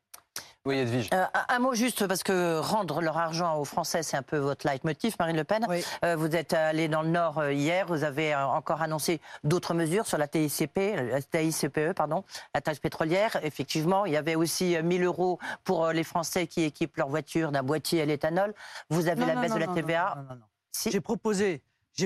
[0.66, 1.08] Oui, Edwige.
[1.14, 4.66] Euh, un, mot juste, parce que rendre leur argent aux Français, c'est un peu votre
[4.66, 5.66] leitmotiv, Marine Le Pen.
[6.04, 10.06] Euh, vous êtes allé dans le Nord euh, hier, vous avez encore annoncé d'autres mesures
[10.06, 13.38] sur la TICP, la TICPE, pardon, la taxe pétrolière.
[13.42, 17.62] Effectivement, il y avait aussi 1000 euros pour les Français qui équipent leur voiture d'un
[17.62, 18.52] boîtier à l'éthanol.
[18.90, 20.14] Vous avez la baisse de la TVA.
[20.28, 20.42] Non, non,
[20.90, 21.62] J'ai proposé,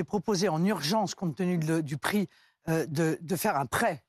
[0.07, 2.29] proposé en urgence, compte tenu du prix,
[2.67, 4.01] de, de faire un prêt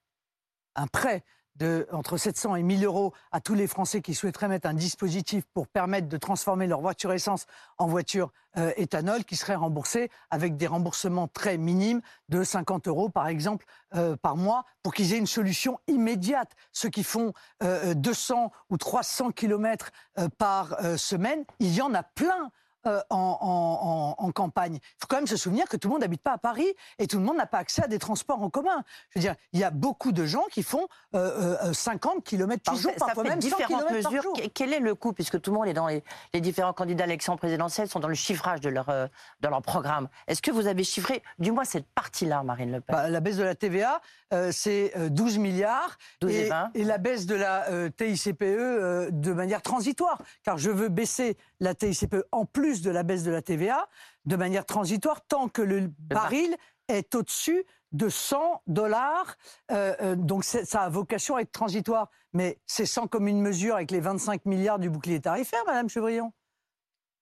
[0.77, 1.25] un prêt
[1.59, 5.45] de entre 700 et 1000 euros à tous les Français qui souhaiteraient mettre un dispositif
[5.55, 7.47] pour permettre de transformer leur voiture essence
[7.79, 13.09] en voiture euh, éthanol, qui serait remboursé avec des remboursements très minimes de 50 euros
[13.09, 16.53] par exemple euh, par mois, pour qu'ils aient une solution immédiate.
[16.73, 19.91] Ceux qui font 200 euh, ou 300 kilomètres
[20.39, 22.51] par semaine, il y en a plein.
[22.87, 24.75] Euh, en, campagne.
[24.83, 26.67] Il faut quand même se souvenir que tout le monde n'habite pas à Paris
[26.99, 28.83] et tout le monde n'a pas accès à des transports en commun.
[29.11, 32.93] Je veux dire, il y a beaucoup de gens qui font 50 km par jour,
[32.99, 34.11] parfois même 100 km mesures.
[34.11, 34.41] par jour.
[34.53, 36.03] Quel est le coût, puisque tout le monde est dans les,
[36.41, 39.07] différents candidats à l'élection présidentielle sont dans le chiffrage de leur, euh,
[39.43, 40.09] leur programme.
[40.27, 42.95] Est-ce que vous avez chiffré, du moins cette partie-là, Marine Le Pen?
[42.95, 44.01] Bah, La baisse de la TVA,
[44.35, 45.97] euh, c'est 12 milliards.
[46.21, 51.37] 12 et, et, la baisse de la TICPE de manière transitoire, car je veux baisser
[51.61, 53.89] la TICPE en plus de la baisse de la TVA
[54.25, 56.57] de manière transitoire tant que le baril
[56.89, 59.37] est au-dessus de 100 dollars.
[59.71, 62.11] Euh, euh, donc ça a vocation à être transitoire.
[62.33, 66.33] Mais c'est sans commune mesure avec les 25 milliards du bouclier tarifaire, Madame Chevrillon.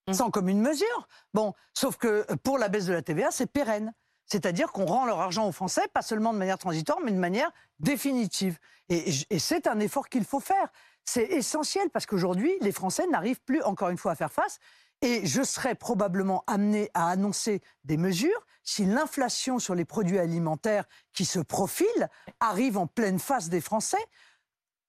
[0.09, 0.13] Mmh.
[0.15, 1.09] Sans commune mesure.
[1.33, 3.93] Bon, sauf que pour la baisse de la TVA, c'est pérenne.
[4.27, 7.51] C'est-à-dire qu'on rend leur argent aux Français, pas seulement de manière transitoire, mais de manière
[7.79, 8.59] définitive.
[8.89, 10.69] et c'est un effort qu'il faut faire.
[11.05, 14.59] C'est essentiel parce qu'aujourd'hui, les Français n'arrivent plus, encore une fois, à faire face.
[15.03, 20.85] Et je serais probablement amené à annoncer des mesures si l'inflation sur les produits alimentaires
[21.13, 22.09] qui se profile
[22.41, 24.03] arrive en pleine face des Français.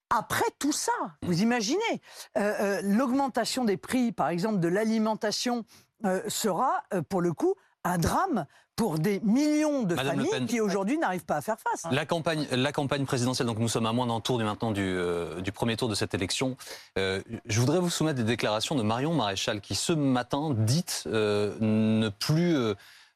[0.09, 2.01] Après tout ça, vous imaginez,
[2.37, 5.65] euh, euh, l'augmentation des prix, par exemple, de l'alimentation
[6.05, 10.45] euh, sera, pour le coup, un drame pour des millions de Madame familles Pen.
[10.47, 11.85] qui aujourd'hui n'arrivent pas à faire face.
[11.91, 14.81] La campagne, la campagne présidentielle, donc nous sommes à moins d'un tour du maintenant du,
[14.81, 16.57] euh, du premier tour de cette élection.
[16.97, 21.55] Euh, je voudrais vous soumettre des déclarations de Marion Maréchal qui ce matin dit euh,
[21.61, 22.57] ne plus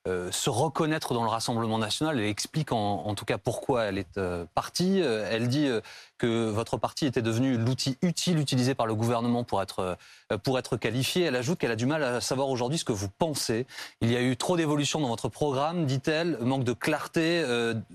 [0.07, 2.17] euh, se reconnaître dans le Rassemblement national.
[2.19, 5.01] Elle explique en, tout cas pourquoi elle est euh, partie.
[5.01, 5.69] Euh, Elle dit
[6.17, 9.97] que votre parti était devenu l'outil utile utilisé par le gouvernement pour être,
[10.43, 11.23] pour être qualifié.
[11.23, 13.67] Elle ajoute qu'elle a du mal à savoir aujourd'hui ce que vous pensez.
[13.99, 17.43] Il y a eu trop d'évolutions dans votre programme, dit-elle, manque de clarté.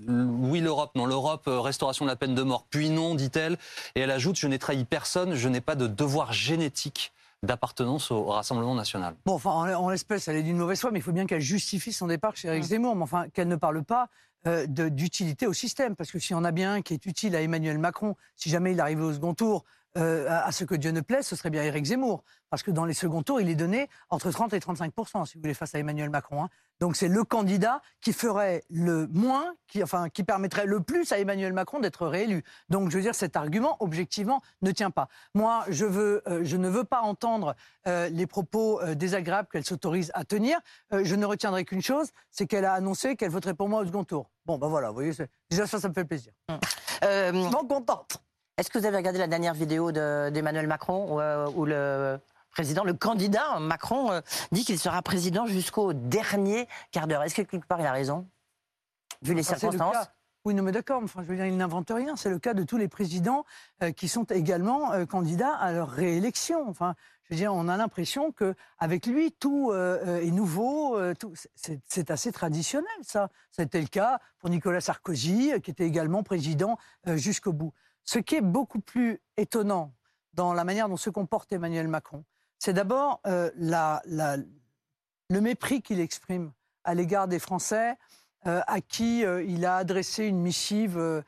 [0.07, 3.57] oui, l'Europe, non, l'Europe, restauration de la peine de mort, puis non, dit-elle.
[3.95, 7.11] Et elle ajoute Je n'ai trahi personne, je n'ai pas de devoir génétique
[7.45, 9.15] d'appartenance au Rassemblement national.
[9.25, 11.41] Bon, enfin, en, en l'espèce, elle est d'une mauvaise foi, mais il faut bien qu'elle
[11.41, 12.67] justifie son départ chez Éric Mm.
[12.67, 14.09] Zemmour, mais enfin, qu'elle ne parle pas
[14.47, 15.95] euh, d'utilité au système.
[15.95, 18.49] Parce que s'il y en a bien un qui est utile à Emmanuel Macron, si
[18.49, 19.63] jamais il arrivait au second tour,
[19.97, 22.23] euh, à, à ce que Dieu ne plaise, ce serait bien Éric Zemmour.
[22.55, 25.41] Parce que dans les seconds tours, il est donné entre 30 et 35% si vous
[25.41, 26.41] voulez, face à Emmanuel Macron.
[26.45, 26.49] hein.
[26.79, 31.19] Donc c'est le candidat qui ferait le moins, qui, enfin, qui permettrait le plus à
[31.19, 32.45] Emmanuel Macron d'être réélu.
[32.69, 35.09] Donc je veux dire, cet argument, objectivement, ne tient pas.
[35.33, 37.55] Moi, je, veux, euh, je ne veux pas entendre
[37.87, 40.57] euh, les propos euh, désagréables qu'elle s'autorise à tenir.
[40.93, 44.05] Je ne retiendrai qu'une chose, c'est qu'elle a annoncé qu'elle voterait pour moi au second
[44.05, 44.29] tour.
[44.45, 45.11] Bon, ben voilà, vous voyez,
[45.49, 46.31] déjà ça, ça me fait plaisir.
[47.03, 48.21] Euh, Je m'en contente.
[48.57, 52.17] Est-ce que vous avez regardé la dernière vidéo de- d'Emmanuel Macron où, où le
[52.55, 57.41] président, le candidat Macron euh, dit qu'il sera président jusqu'au dernier quart d'heure Est-ce que
[57.43, 58.27] quelque part il a raison
[59.21, 60.07] Vu les Enfin, le circonstances.
[60.45, 62.15] Oui, non, mais d'accord, enfin, je veux dire, il n'invente rien.
[62.15, 63.45] C'est le cas de tous les présidents
[63.81, 66.69] euh, qui sont également euh, candidats à leur réélection.
[66.69, 70.97] Enfin, je veux dire, on a l'impression que avec lui, tout euh, est nouveau.
[71.15, 73.29] tout- c'est- assez traditionnel, ça.
[73.51, 77.73] C'était le cas pour Nicolas Sarkozy, qui était également président jusqu'au bout.
[78.03, 79.91] Ce qui est beaucoup plus étonnant
[80.33, 82.23] dans la manière dont se comporte Emmanuel Macron,
[82.65, 84.37] c'est d'abord euh, la- la-
[85.29, 86.51] le mépris qu'il exprime
[86.83, 87.95] à l'égard des Français
[88.47, 91.23] euh, à qui euh, il a adressé une missive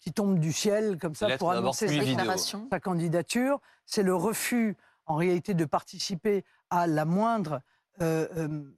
[0.00, 1.94] qui tombe du ciel comme ça Lettre pour annoncer sa,
[2.70, 3.60] sa candidature.
[3.84, 7.60] C'est le refus, en réalité, de participer à la moindre,
[8.00, 8.72] le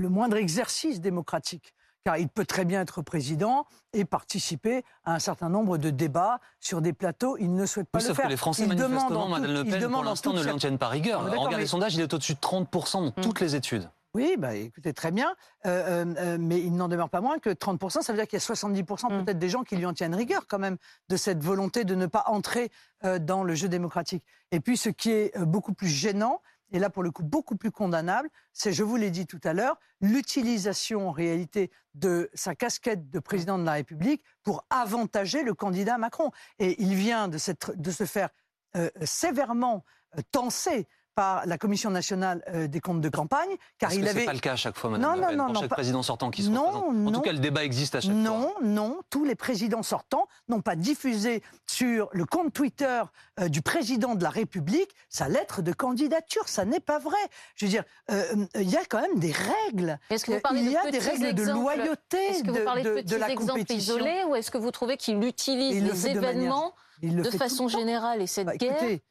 [0.00, 1.74] moindre exercice démocratique.
[2.04, 6.40] Car il peut très bien être président et participer à un certain nombre de débats
[6.60, 7.36] sur des plateaux.
[7.38, 8.26] Il ne souhaite pas Oui, le sauf faire.
[8.26, 10.42] que les Français, Il demande manifestement, en Madame Le il Pen, demande pour l'instant, ne
[10.42, 11.20] l'en cer- tiennent pas rigueur.
[11.20, 13.54] Ah, mais d'accord, Regarde les mais- sondages, il est au-dessus de 30% dans toutes les
[13.54, 13.88] études.
[14.14, 15.34] Oui, bah, écoutez, très bien.
[15.64, 18.36] Euh, euh, euh, mais il n'en demeure pas moins que 30%, ça veut dire qu'il
[18.36, 19.24] y a 70% Mm.
[19.24, 20.76] peut-être des gens qui lui en tiennent rigueur quand même
[21.08, 22.70] de cette volonté de ne pas entrer
[23.04, 24.22] euh, dans le jeu démocratique.
[24.50, 27.70] Et puis ce qui est beaucoup plus gênant, et là pour le coup beaucoup plus
[27.70, 33.10] condamnable, c'est, je vous l'ai dit tout à l'heure, l'utilisation en réalité de sa casquette
[33.10, 36.30] de président de la République pour avantager le candidat Macron.
[36.58, 38.30] Et il vient de, se faire
[38.76, 39.84] euh, sévèrement
[40.16, 44.08] euh, tenser par la Commission nationale euh, des comptes de campagne, car Parce il que
[44.10, 45.54] avait c'est pas le cas à chaque fois, Madame Non, Le non, Pen, non, pour
[45.54, 46.84] non, chaque pas- président sortant qui se Non, représente.
[46.88, 47.12] En non.
[47.12, 48.20] tout cas, le débat existe à chaque fois.
[48.20, 53.02] non, non, tous les présidents sortants n'ont pas diffusé sur le compte Twitter
[53.40, 56.48] euh, du président de la République sa lettre de candidature.
[56.48, 57.16] Ça n'est pas vrai.
[57.56, 58.24] Je veux dire, euh,
[58.56, 59.32] euh, il y a quand même des
[59.66, 59.98] règles.
[60.10, 62.42] Est-ce que vous parlez il y de a des petits règles de exemples loyauté Est-ce
[62.42, 63.96] que de, vous parlez de, de- petits de la exemples compétition.
[63.96, 67.16] isolés ou est-ce que vous trouvez qu'il utilise Il le les de manière- événements Il
[67.16, 69.02] le de façon générale et cette Bah, guerre écoutez,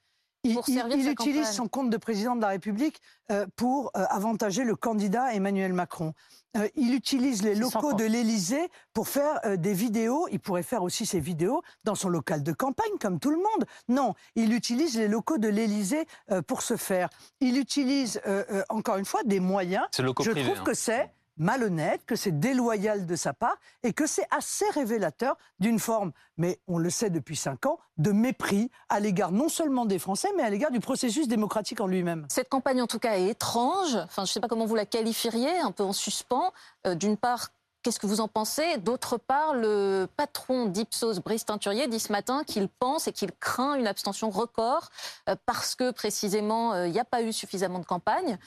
[0.43, 1.54] il, pour il- servir il sa utilise campagne.
[1.54, 3.01] son compte de président de la République
[3.32, 6.13] euh, pour euh, avantager le candidat Emmanuel Macron.
[6.58, 10.27] Euh, il utilise les locaux de l'Élysée pour faire euh, des vidéos.
[10.32, 13.65] Il pourrait faire aussi ses vidéos dans son local de campagne, comme tout le monde.
[13.88, 17.10] Non, il utilise les locaux de l'Élysée euh, pour ce faire.
[17.39, 19.86] Il utilise, euh, euh, encore une fois, des moyens.
[19.91, 20.47] C'est locaux Je privés.
[20.49, 20.65] trouve hein.
[20.65, 21.10] que c'est
[21.41, 26.60] malhonnête, que c'est déloyal de sa part et que c'est assez révélateur d'une forme, mais
[26.67, 30.43] on le sait depuis cinq ans, de mépris à l'égard non seulement des Français, mais
[30.43, 32.25] à l'égard du processus démocratique en lui-même.
[32.30, 33.95] Cette campagne, en tout cas, est étrange.
[33.95, 36.54] Enfin, je ne sais pas comment vous la qualifieriez, un peu en suspens.
[36.86, 37.49] Euh, D'une part,
[37.82, 38.77] qu'est-ce que vous en pensez?
[38.77, 43.73] D'autre part, le patron d'Ipsos, Brice Teinturier, dit ce matin qu'il pense et qu'il craint
[43.73, 44.89] une abstention record
[45.27, 48.38] euh, parce que, précisément, euh, il n'y a pas eu suffisamment de campagne.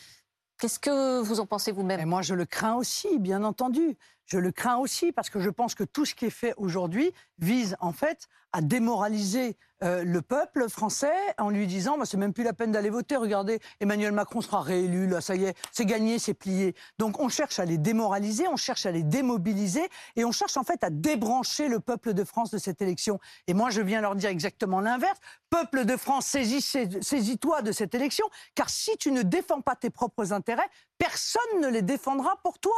[0.59, 2.09] Qu'est-ce que vous en pensez vous-même?
[2.09, 3.97] Moi, je le crains aussi, bien entendu.
[4.27, 7.13] Je le crains aussi parce que je pense que tout ce qui est fait aujourd'hui
[7.39, 12.33] vise en fait à démoraliser euh, le peuple français en lui disant bah, c'est même
[12.33, 13.17] plus la peine d'aller voter.
[13.17, 16.75] Regardez, Emmanuel Macron sera réélu, là, ça y est, c'est gagné, c'est plié.
[16.99, 19.83] Donc on cherche à les démoraliser, on cherche à les démobiliser
[20.15, 23.19] et on cherche en fait à débrancher le peuple de France de cette élection.
[23.49, 25.19] Et moi, je viens leur dire exactement l'inverse.
[25.51, 29.91] Peuple de France, saisis- saisis-toi de cette élection, car si tu ne défends pas tes
[29.91, 30.69] propres intérêts,
[30.99, 32.73] personne ne les défendra pour toi.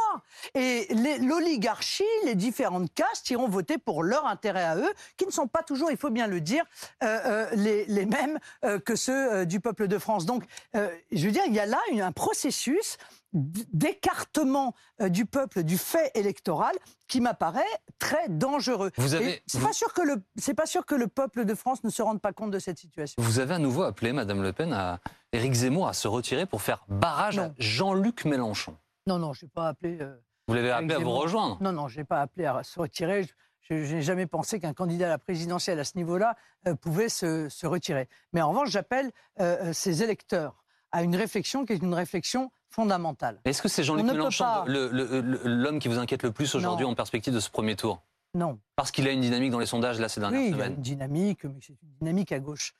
[0.53, 0.87] Et
[1.21, 5.63] l'oligarchie, les différentes castes iront voter pour leur intérêt à eux, qui ne sont pas
[5.63, 6.63] toujours, il faut bien le dire,
[7.03, 10.25] euh, euh, les, mêmes euh, que ceux du peuple de France.
[10.25, 10.43] Donc,
[10.73, 12.97] je veux dire, il y a là un processus
[13.33, 16.75] d'écartement euh, du peuple du fait électoral
[17.07, 17.61] qui m'apparaît
[17.99, 18.91] très dangereux.
[18.97, 21.55] Vous avez, C'est vous, pas sûr que le c'est pas sûr que le peuple de
[21.55, 23.21] France ne se rende pas compte de cette situation.
[23.21, 24.99] vous avez à nouveau appelé, Madame Le Pen, à
[25.31, 27.51] Éric Zemmour à se retirer pour faire barrage à.
[27.57, 28.75] Jean-Luc Mélenchon.
[29.07, 29.97] Non, non, je n'ai pas appelé.
[30.01, 30.15] euh,
[30.47, 31.57] Vous l'avez appelé à vous rejoindre.
[31.61, 33.23] Non, non, je n'ai pas appelé à se retirer.
[33.23, 33.33] Je-
[33.69, 37.09] Je, je n'ai jamais pensé qu'un candidat à la présidentielle à ce niveau-là euh, pouvait
[37.09, 38.07] se, se retirer.
[38.31, 39.11] Mais en revanche, j'appelle
[39.41, 40.63] euh, ces électeurs
[40.93, 43.39] à une réflexion qui est une réflexion fondamentale.
[43.45, 47.33] Est-ce que c'est Jean-Luc Mélenchon, pas- l'homme qui vous inquiète le plus aujourd'hui en perspective
[47.33, 48.01] de ce premier tour?
[48.33, 48.59] Non.
[48.75, 50.57] Parce qu'il a une dynamique dans les sondages là ces dernières Oui, il y a
[50.65, 50.73] semaines.
[50.75, 52.73] une dynamique, mais c'est une dynamique à gauche.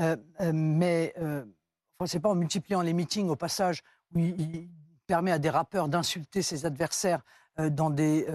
[0.00, 1.44] Euh, euh, mais euh,
[1.98, 3.82] enfin, c'est pas en multipliant les meetings au passage
[4.14, 4.68] où il, il
[5.06, 7.20] permet à des rappeurs d'insulter ses adversaires
[7.60, 8.26] euh, dans des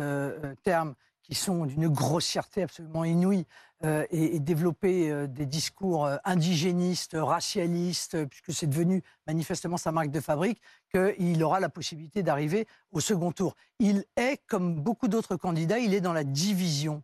[0.64, 0.94] termes
[1.30, 3.46] qui sont d'une grossièreté absolument inouïe
[3.86, 9.92] euh, et, et développer euh, des discours euh, indigénistes, racialistes, puisque c'est devenu manifestement sa
[9.92, 10.60] marque de fabrique,
[10.92, 13.56] qu'il aura la possibilité d'arriver au second tour.
[13.78, 17.04] Il est, comme beaucoup d'autres candidats, il est dans la division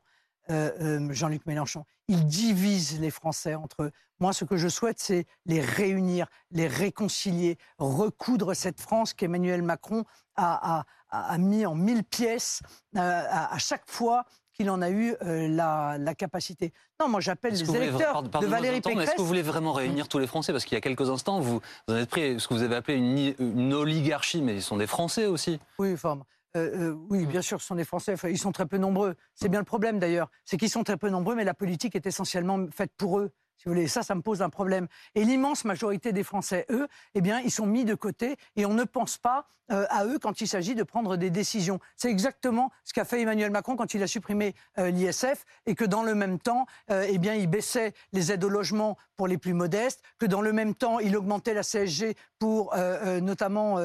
[0.50, 1.86] euh, euh, Jean-Luc Mélenchon.
[2.08, 3.92] Il divise les Français entre eux.
[4.20, 10.04] Moi, ce que je souhaite, c'est les réunir, les réconcilier, recoudre cette France qu'Emmanuel Macron
[10.36, 12.62] a, a- a- a mis en mille pièces
[12.96, 16.72] euh, à, à chaque fois qu'il en a eu euh, la, la capacité.
[17.02, 19.16] Non, moi j'appelle les voulez- électeurs pardon- de Valérie mais Est-ce Pécresse.
[19.16, 20.54] que vous voulez vraiment réunir tous les Français?
[20.54, 22.76] Parce qu'il y a quelques instants, vous, vous en êtes pris ce que vous avez
[22.78, 22.96] appelé
[23.40, 25.60] une oligarchie, mais ils sont des Français aussi.
[25.78, 26.20] Oui, enfin,
[26.56, 28.14] euh, euh, oui, bien sûr, ce sont des Français.
[28.14, 29.16] Enfin, ils sont très peu nombreux.
[29.34, 30.30] C'est bien le problème d'ailleurs.
[30.46, 33.32] C'est qu'ils sont très peu nombreux, mais la politique est essentiellement faite pour eux.
[33.58, 34.88] Si vous voulez, ça, ça me pose un problème.
[35.16, 38.74] Et l'immense majorité des Français, eux, eh bien, ils sont mis de côté et on
[38.74, 41.80] ne pense pas euh, à eux quand il s'agit de prendre des décisions.
[41.96, 45.84] C'est exactement ce qu'a fait Emmanuel Macron quand il a supprimé euh, l'ISF et que
[45.86, 49.40] dans le même temps, euh, eh bien, il baissait les aides au logement pour les
[49.40, 52.76] plus modestes, que dans le même temps, il augmentait la CSG pour
[53.22, 53.78] notamment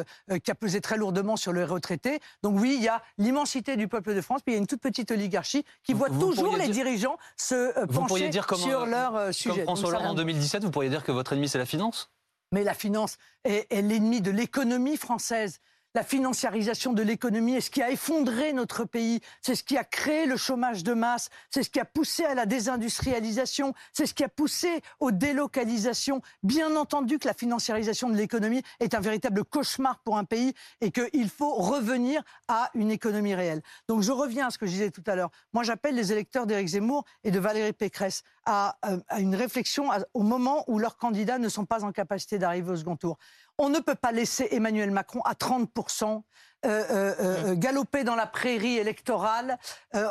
[0.42, 2.18] qui a pesé très lourdement sur les retraités.
[2.42, 4.66] Donc oui, il y a l'immensité du peuple de France, puis il y a une
[4.66, 8.86] toute petite oligarchie qui Vous- voit vous toujours les dire- dirigeants se pencher dire sur
[8.86, 9.32] leur Comme
[9.64, 12.10] François Hollande en 2017, vous pourriez dire que votre ennemi, c'est la finance?
[12.52, 15.60] Mais la finance est, est l'ennemi de l'économie française.
[15.92, 19.82] La financiarisation de l'économie est ce qui a effondré notre pays, c'est ce qui a
[19.82, 24.14] créé le chômage de masse, c'est ce qui a poussé à la désindustrialisation, c'est ce
[24.14, 26.22] qui a poussé aux délocalisations.
[26.44, 30.92] Bien entendu que la financiarisation de l'économie est un véritable cauchemar pour un pays et
[30.92, 33.60] qu'il faut revenir à une économie réelle.
[33.88, 35.30] Donc je reviens à ce que je disais tout à l'heure.
[35.52, 39.88] Moi j'appelle les électeurs d'Éric Zemmour et de Valérie Pécresse à, euh, à une réflexion
[40.14, 43.18] au moment où leurs candidats ne sont pas en capacité d'arriver au second tour.
[43.62, 46.22] On ne peut pas laisser Emmanuel Macron à 30%
[46.66, 49.58] euh, euh, euh, galoper dans la prairie électorale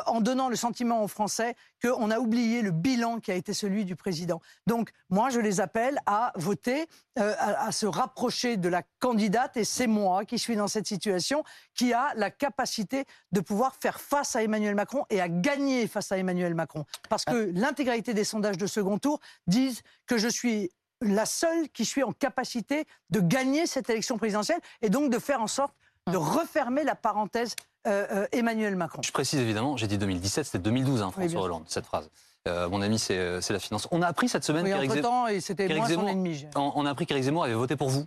[0.06, 3.84] en donnant le sentiment aux Français qu'on a oublié le bilan qui a été celui
[3.84, 4.40] du président.
[4.68, 6.86] Donc moi, je les appelle à voter,
[7.16, 11.42] à, à se rapprocher de la candidate, et c'est moi qui suis dans cette situation,
[11.74, 16.12] qui a la capacité de pouvoir faire face à Emmanuel Macron et à gagner face
[16.12, 16.84] à Emmanuel Macron.
[17.08, 20.70] Parce que l'intégralité des sondages de second tour disent que je suis
[21.00, 25.40] la seule qui suis en capacité de gagner cette élection présidentielle et donc de faire
[25.40, 25.74] en sorte
[26.10, 27.54] de refermer la parenthèse
[27.86, 29.00] euh, euh, Emmanuel Macron.
[29.02, 31.40] Je précise évidemment, j'ai dit 2017, c'était 2012, hein, François.
[31.42, 32.10] Hollande, cette phrase.
[32.48, 33.86] Euh, mon ami, c'est la finance.
[33.90, 36.10] On a appris cette semaine Oui, qu'Éric Zemmour,
[36.56, 38.06] on, on a appris qu'Éric Zemmour avait voté pour vous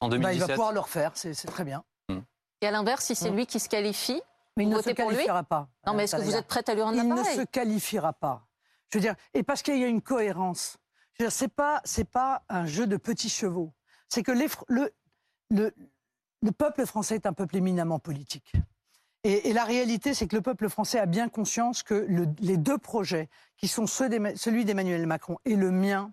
[0.00, 0.48] en Bah, il 2017.
[0.48, 1.84] va pouvoir le refaire, c'est très bien.
[2.62, 3.36] Et à l'inverse, si c'est Mm.
[3.36, 4.20] lui qui se qualifie,
[4.56, 5.16] Mais il Vous ne se votez pour lui?
[5.16, 5.68] qualifiera pas.
[5.86, 8.46] non, mais est-ce que vous êtes prête à lui rendre Il ne se qualifiera pas.
[8.90, 10.78] Je veux dire, et parce qu'il y a une cohérence.
[11.30, 13.72] C'est pas, c'est pas un jeu de petits chevaux.
[14.08, 14.90] C'est que le,
[15.50, 15.74] le,
[16.42, 18.52] le peuple français est un peuple éminemment politique.
[19.24, 22.78] Et, la réalité, c'est que le peuple français a bien conscience que le- les deux
[22.78, 26.12] projets, qui sont celui d'Emmanuel Macron et le mien,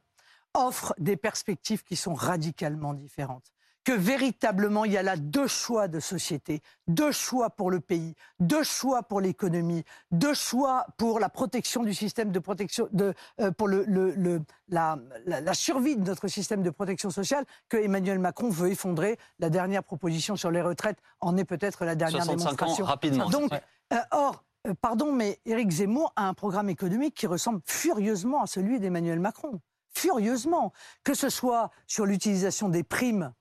[0.56, 3.53] offrent des perspectives qui sont radicalement différentes.
[3.86, 8.16] Que véritablement, il y a là deux choix de société, deux choix pour le pays,
[8.40, 13.52] deux choix pour l'économie, deux choix pour la protection du système de protection, de, euh,
[13.52, 17.76] pour le, le- le- la, la- la survie de notre système de protection sociale, que
[17.76, 19.20] Emmanuel Macron veut effondrer.
[19.40, 22.86] La dernière proposition sur les retraites en est peut-être la dernière 65 ans, démonstration.
[22.86, 23.30] rapidement.
[23.30, 23.52] Donc,
[23.92, 28.48] euh, or, euh, pardon, mais Éric Zemmour a un programme économique qui ressemble furieusement à
[28.48, 29.60] celui d'Emmanuel Macron.
[29.94, 30.72] Furieusement.
[31.04, 33.34] Que ce soit sur l'utilisation des primes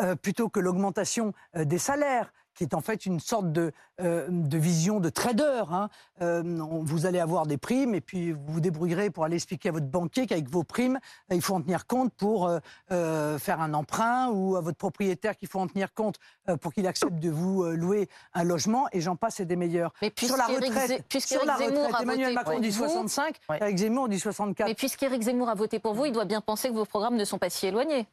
[0.00, 3.72] euh, plutôt que l'augmentation euh, des salaires, qui est en fait une sorte de,
[4.02, 5.62] euh, de vision de trader.
[5.70, 5.88] hein.
[6.20, 9.86] Vous allez avoir des primes et puis vous vous débrouillerez pour aller expliquer à votre
[9.86, 10.98] banquier qu'avec vos primes,
[11.30, 12.50] il faut en tenir compte pour
[12.88, 16.16] faire un emprunt ou à votre propriétaire qu'il faut en tenir compte
[16.60, 19.92] pour qu'il accepte de vous louer un logement et j'en passe et des meilleurs.
[20.02, 21.56] Mais Sur la retraite, sur la
[22.02, 23.58] Emmanuel Macron dit vous, 65, Ouais.
[23.62, 24.68] Eric Zemmour dit 64.
[24.68, 27.24] Mais puisqu'Éric Zemmour a voté pour vous, il doit bien penser que vos programmes ne
[27.24, 28.06] sont pas si éloignés.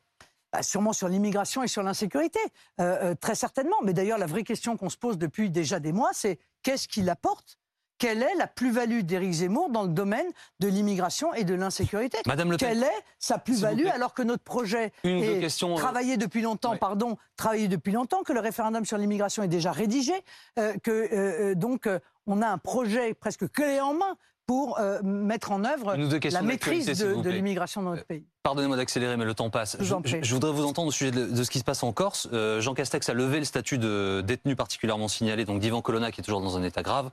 [0.52, 2.39] Bah, sûrement sur l'immigration et sur l'insécurité,
[2.80, 3.78] euh, euh, très certainement.
[3.84, 7.10] Mais d'ailleurs, la vraie question qu'on se pose depuis déjà des mois, c'est qu'est-ce qu'il
[7.10, 7.60] apporte
[8.00, 10.26] quelle est la plus-value d'Éric Zemmour dans le domaine
[10.62, 12.18] de l'immigration et de l'insécurité?
[12.26, 12.70] Madame Le Pen.
[12.70, 16.78] Quelle est sa plus-value alors que notre projet Une est euh, travaillé depuis longtemps, ouais.
[16.78, 20.14] pardon, travaillé depuis longtemps, que le référendum sur l'immigration est déjà rédigé,
[20.58, 24.16] euh, que euh, donc euh, on a un projet presque clé en main
[24.50, 28.26] pour euh, mettre en œuvre la maîtrise de, l'immigration dans notre pays.
[28.41, 29.78] Pardonnez-moi d'accélérer, mais le temps passe.
[29.80, 32.28] Je voudrais vous entendre au sujet de, de ce qui se passe en Corse.
[32.34, 36.22] Euh, Jean Castex a levé le statut de détenu particulièrement signalé, donc d'Ivan Colonna, qui
[36.22, 37.12] est toujours dans un état grave,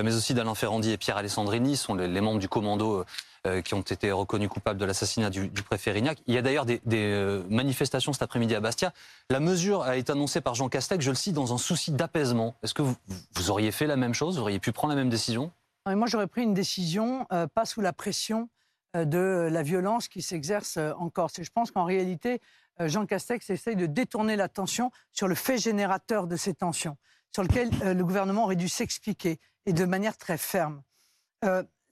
[0.00, 3.04] euh, mais aussi d'Alain Ferrandi et Pierre Alessandrini, sont les, les membres du commando
[3.46, 6.18] euh, qui ont été reconnus coupables de l'assassinat du, du préfet Rignac.
[6.26, 8.92] Il y a d'ailleurs des, des, euh, manifestations cet après-midi à Bastia.
[9.30, 12.56] La mesure a été annoncée par Jean Castex, je le cite, dans un souci d'apaisement.
[12.64, 12.96] Est-ce que vous,
[13.34, 14.36] vous auriez fait la même chose?
[14.36, 15.52] Vous auriez pu prendre la même décision?
[15.88, 18.48] Mais moi, j'aurais pris une décision, euh, pas sous la pression
[18.96, 21.38] euh, de la violence qui s'exerce euh, en Corse.
[21.38, 22.40] Et je pense qu'en réalité,
[22.80, 26.96] euh, Jean Castex essaye de détourner l'attention sur le fait générateur de ces tensions,
[27.34, 30.82] sur lequel le gouvernement aurait dû s'expliquer, et de manière très ferme.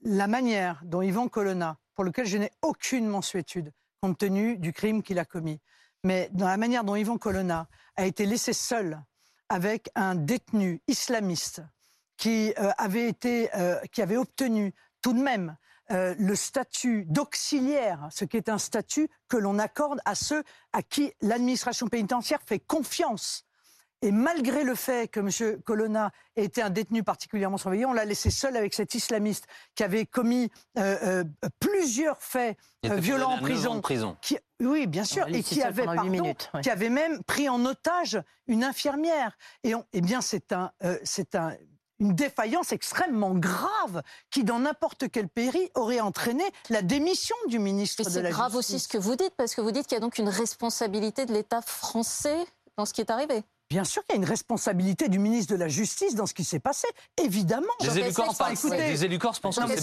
[0.01, 3.71] La manière dont Yvan Colonna, pour lequel je n'ai aucune mensuétude,
[4.01, 5.59] compte tenu du crime qu'il a commis,
[6.03, 8.99] mais dans la manière dont Yvan Colonna a été laissé seul
[9.49, 11.61] avec un détenu islamiste
[12.17, 15.55] qui euh, avait été, euh, qui avait obtenu tout de même
[15.91, 20.43] euh, le statut d'auxiliaire, ce qui est un statut que l'on accorde à ceux
[20.73, 23.43] à qui l'administration pénitentiaire fait confiance.
[24.03, 25.59] Et malgré le fait que M.
[25.63, 29.83] Colonna ait été un détenu particulièrement surveillé, on l'a laissé seul avec cet islamiste qui
[29.83, 33.75] avait commis euh, euh, plusieurs faits euh, était violents en prison.
[33.75, 34.15] de prison.
[34.21, 36.61] Qui- oui, bien sûr, et qui avait, pardon, minutes, ouais.
[36.61, 39.35] qui avait même pris en otage une infirmière.
[39.63, 41.55] Et on- eh bien, c'est un, euh, c'est un,
[41.99, 48.01] une défaillance extrêmement grave qui, dans n'importe quel pays, aurait entraîné la démission du ministre
[48.01, 48.75] Et de c'est la grave Justice.
[48.75, 51.25] aussi ce que vous dites, parce que vous dites qu'il y a donc une responsabilité
[51.25, 52.45] de l'État français
[52.77, 53.43] dans ce qui est arrivé.
[53.69, 56.45] Bien sûr qu'il y a une responsabilité du ministre de la Justice dans ce qui
[56.45, 56.87] s'est passé,
[57.21, 57.67] évidemment.
[57.81, 59.81] Les élus Castex corse, parlent- écoutez- les élus corse pensent que c'est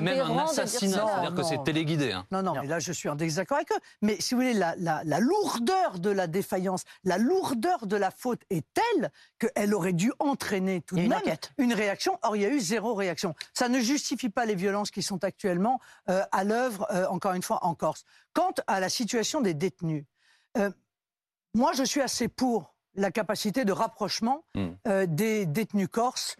[0.00, 2.12] même, un assassinat, c'est-à-dire que c'est téléguidé.
[2.12, 2.24] hein.
[2.30, 3.78] Non, non, mais là, je suis en désaccord avec eux.
[4.00, 8.10] Mais si vous voulez, la, la- la lourdeur de la défaillance, la lourdeur de la
[8.10, 11.52] faute est telle qu'elle aurait dû entraîner tout de même enquête.
[11.58, 12.18] une réaction.
[12.22, 13.34] Or, il y a eu zéro réaction.
[13.52, 17.42] Ça ne justifie pas les violences qui sont actuellement euh, à l'œuvre, euh, encore une
[17.42, 18.04] fois, en Corse.
[18.32, 20.06] Quant à la situation des détenus,
[20.56, 20.70] euh,
[21.54, 24.68] moi, je suis assez pour la capacité de rapprochement Mm.
[24.88, 26.36] euh, des détenus corses,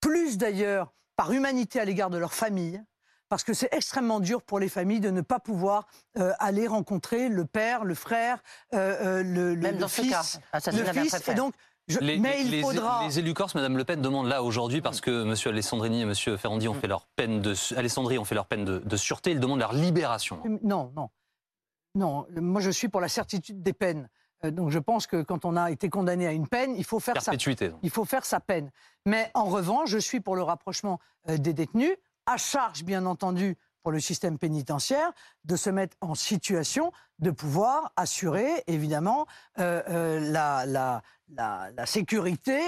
[0.00, 2.82] plus d'ailleurs par humanité à l'égard de leurs familles,
[3.28, 5.86] parce que c'est extrêmement dur pour les familles de ne pas pouvoir
[6.18, 8.42] euh, aller rencontrer le père, le frère,
[8.74, 10.22] euh, euh, le, Même le dans ce fils, cas,
[10.52, 11.28] assassinat le fils.
[11.28, 11.54] Et donc,
[11.88, 13.04] je- Les, mais les- il les- faudra.
[13.06, 15.34] les élus corse, Madame Le Pen, demandent là aujourd'hui, parce que M.
[15.52, 16.14] Alessandrini et M.
[16.14, 16.80] Ferrandi ont Mm.
[16.80, 19.72] fait leur peine de, Alessandri ont fait leur peine de, de sûreté, ils demandent leur
[19.72, 20.42] libération.
[20.62, 21.08] Non, non.
[21.94, 24.08] Non, moi je suis pour la certitude des peines.
[24.44, 27.00] Euh, donc je pense que quand on a été condamné à une peine, il faut
[27.00, 27.32] faire sa
[27.82, 28.70] il faut faire sa peine.
[29.06, 33.56] Mais en revanche, je suis pour le rapprochement euh, des détenus, à charge bien entendu
[33.82, 35.12] pour le système pénitentiaire
[35.44, 39.26] de se mettre en situation de pouvoir assurer évidemment
[39.58, 41.02] euh, euh, la, la,
[41.36, 42.58] la, la sécurité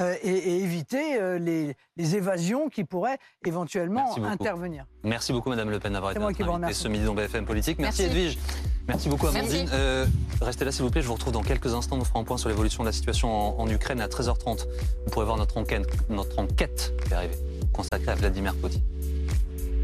[0.00, 4.86] euh, et, et éviter euh, les, les évasions qui pourraient éventuellement Merci intervenir.
[5.04, 7.78] Merci beaucoup, Madame Le Pen, d'avoir été moi notre invitée ce midi dans BFM Politique.
[7.78, 8.16] Merci, Merci.
[8.18, 8.38] Edwige.
[8.88, 9.58] Merci beaucoup, Amandine.
[9.60, 9.74] Merci.
[9.74, 10.06] Euh,
[10.40, 11.02] restez là, s'il vous plaît.
[11.02, 11.96] Je vous retrouve dans quelques instants.
[11.96, 14.66] Nous ferons un point sur l'évolution de la situation en, en Ukraine à 13h30.
[15.04, 17.36] Vous pourrez voir notre enquête, notre enquête qui va arriver,
[17.72, 18.82] consacrée à Vladimir Poutine.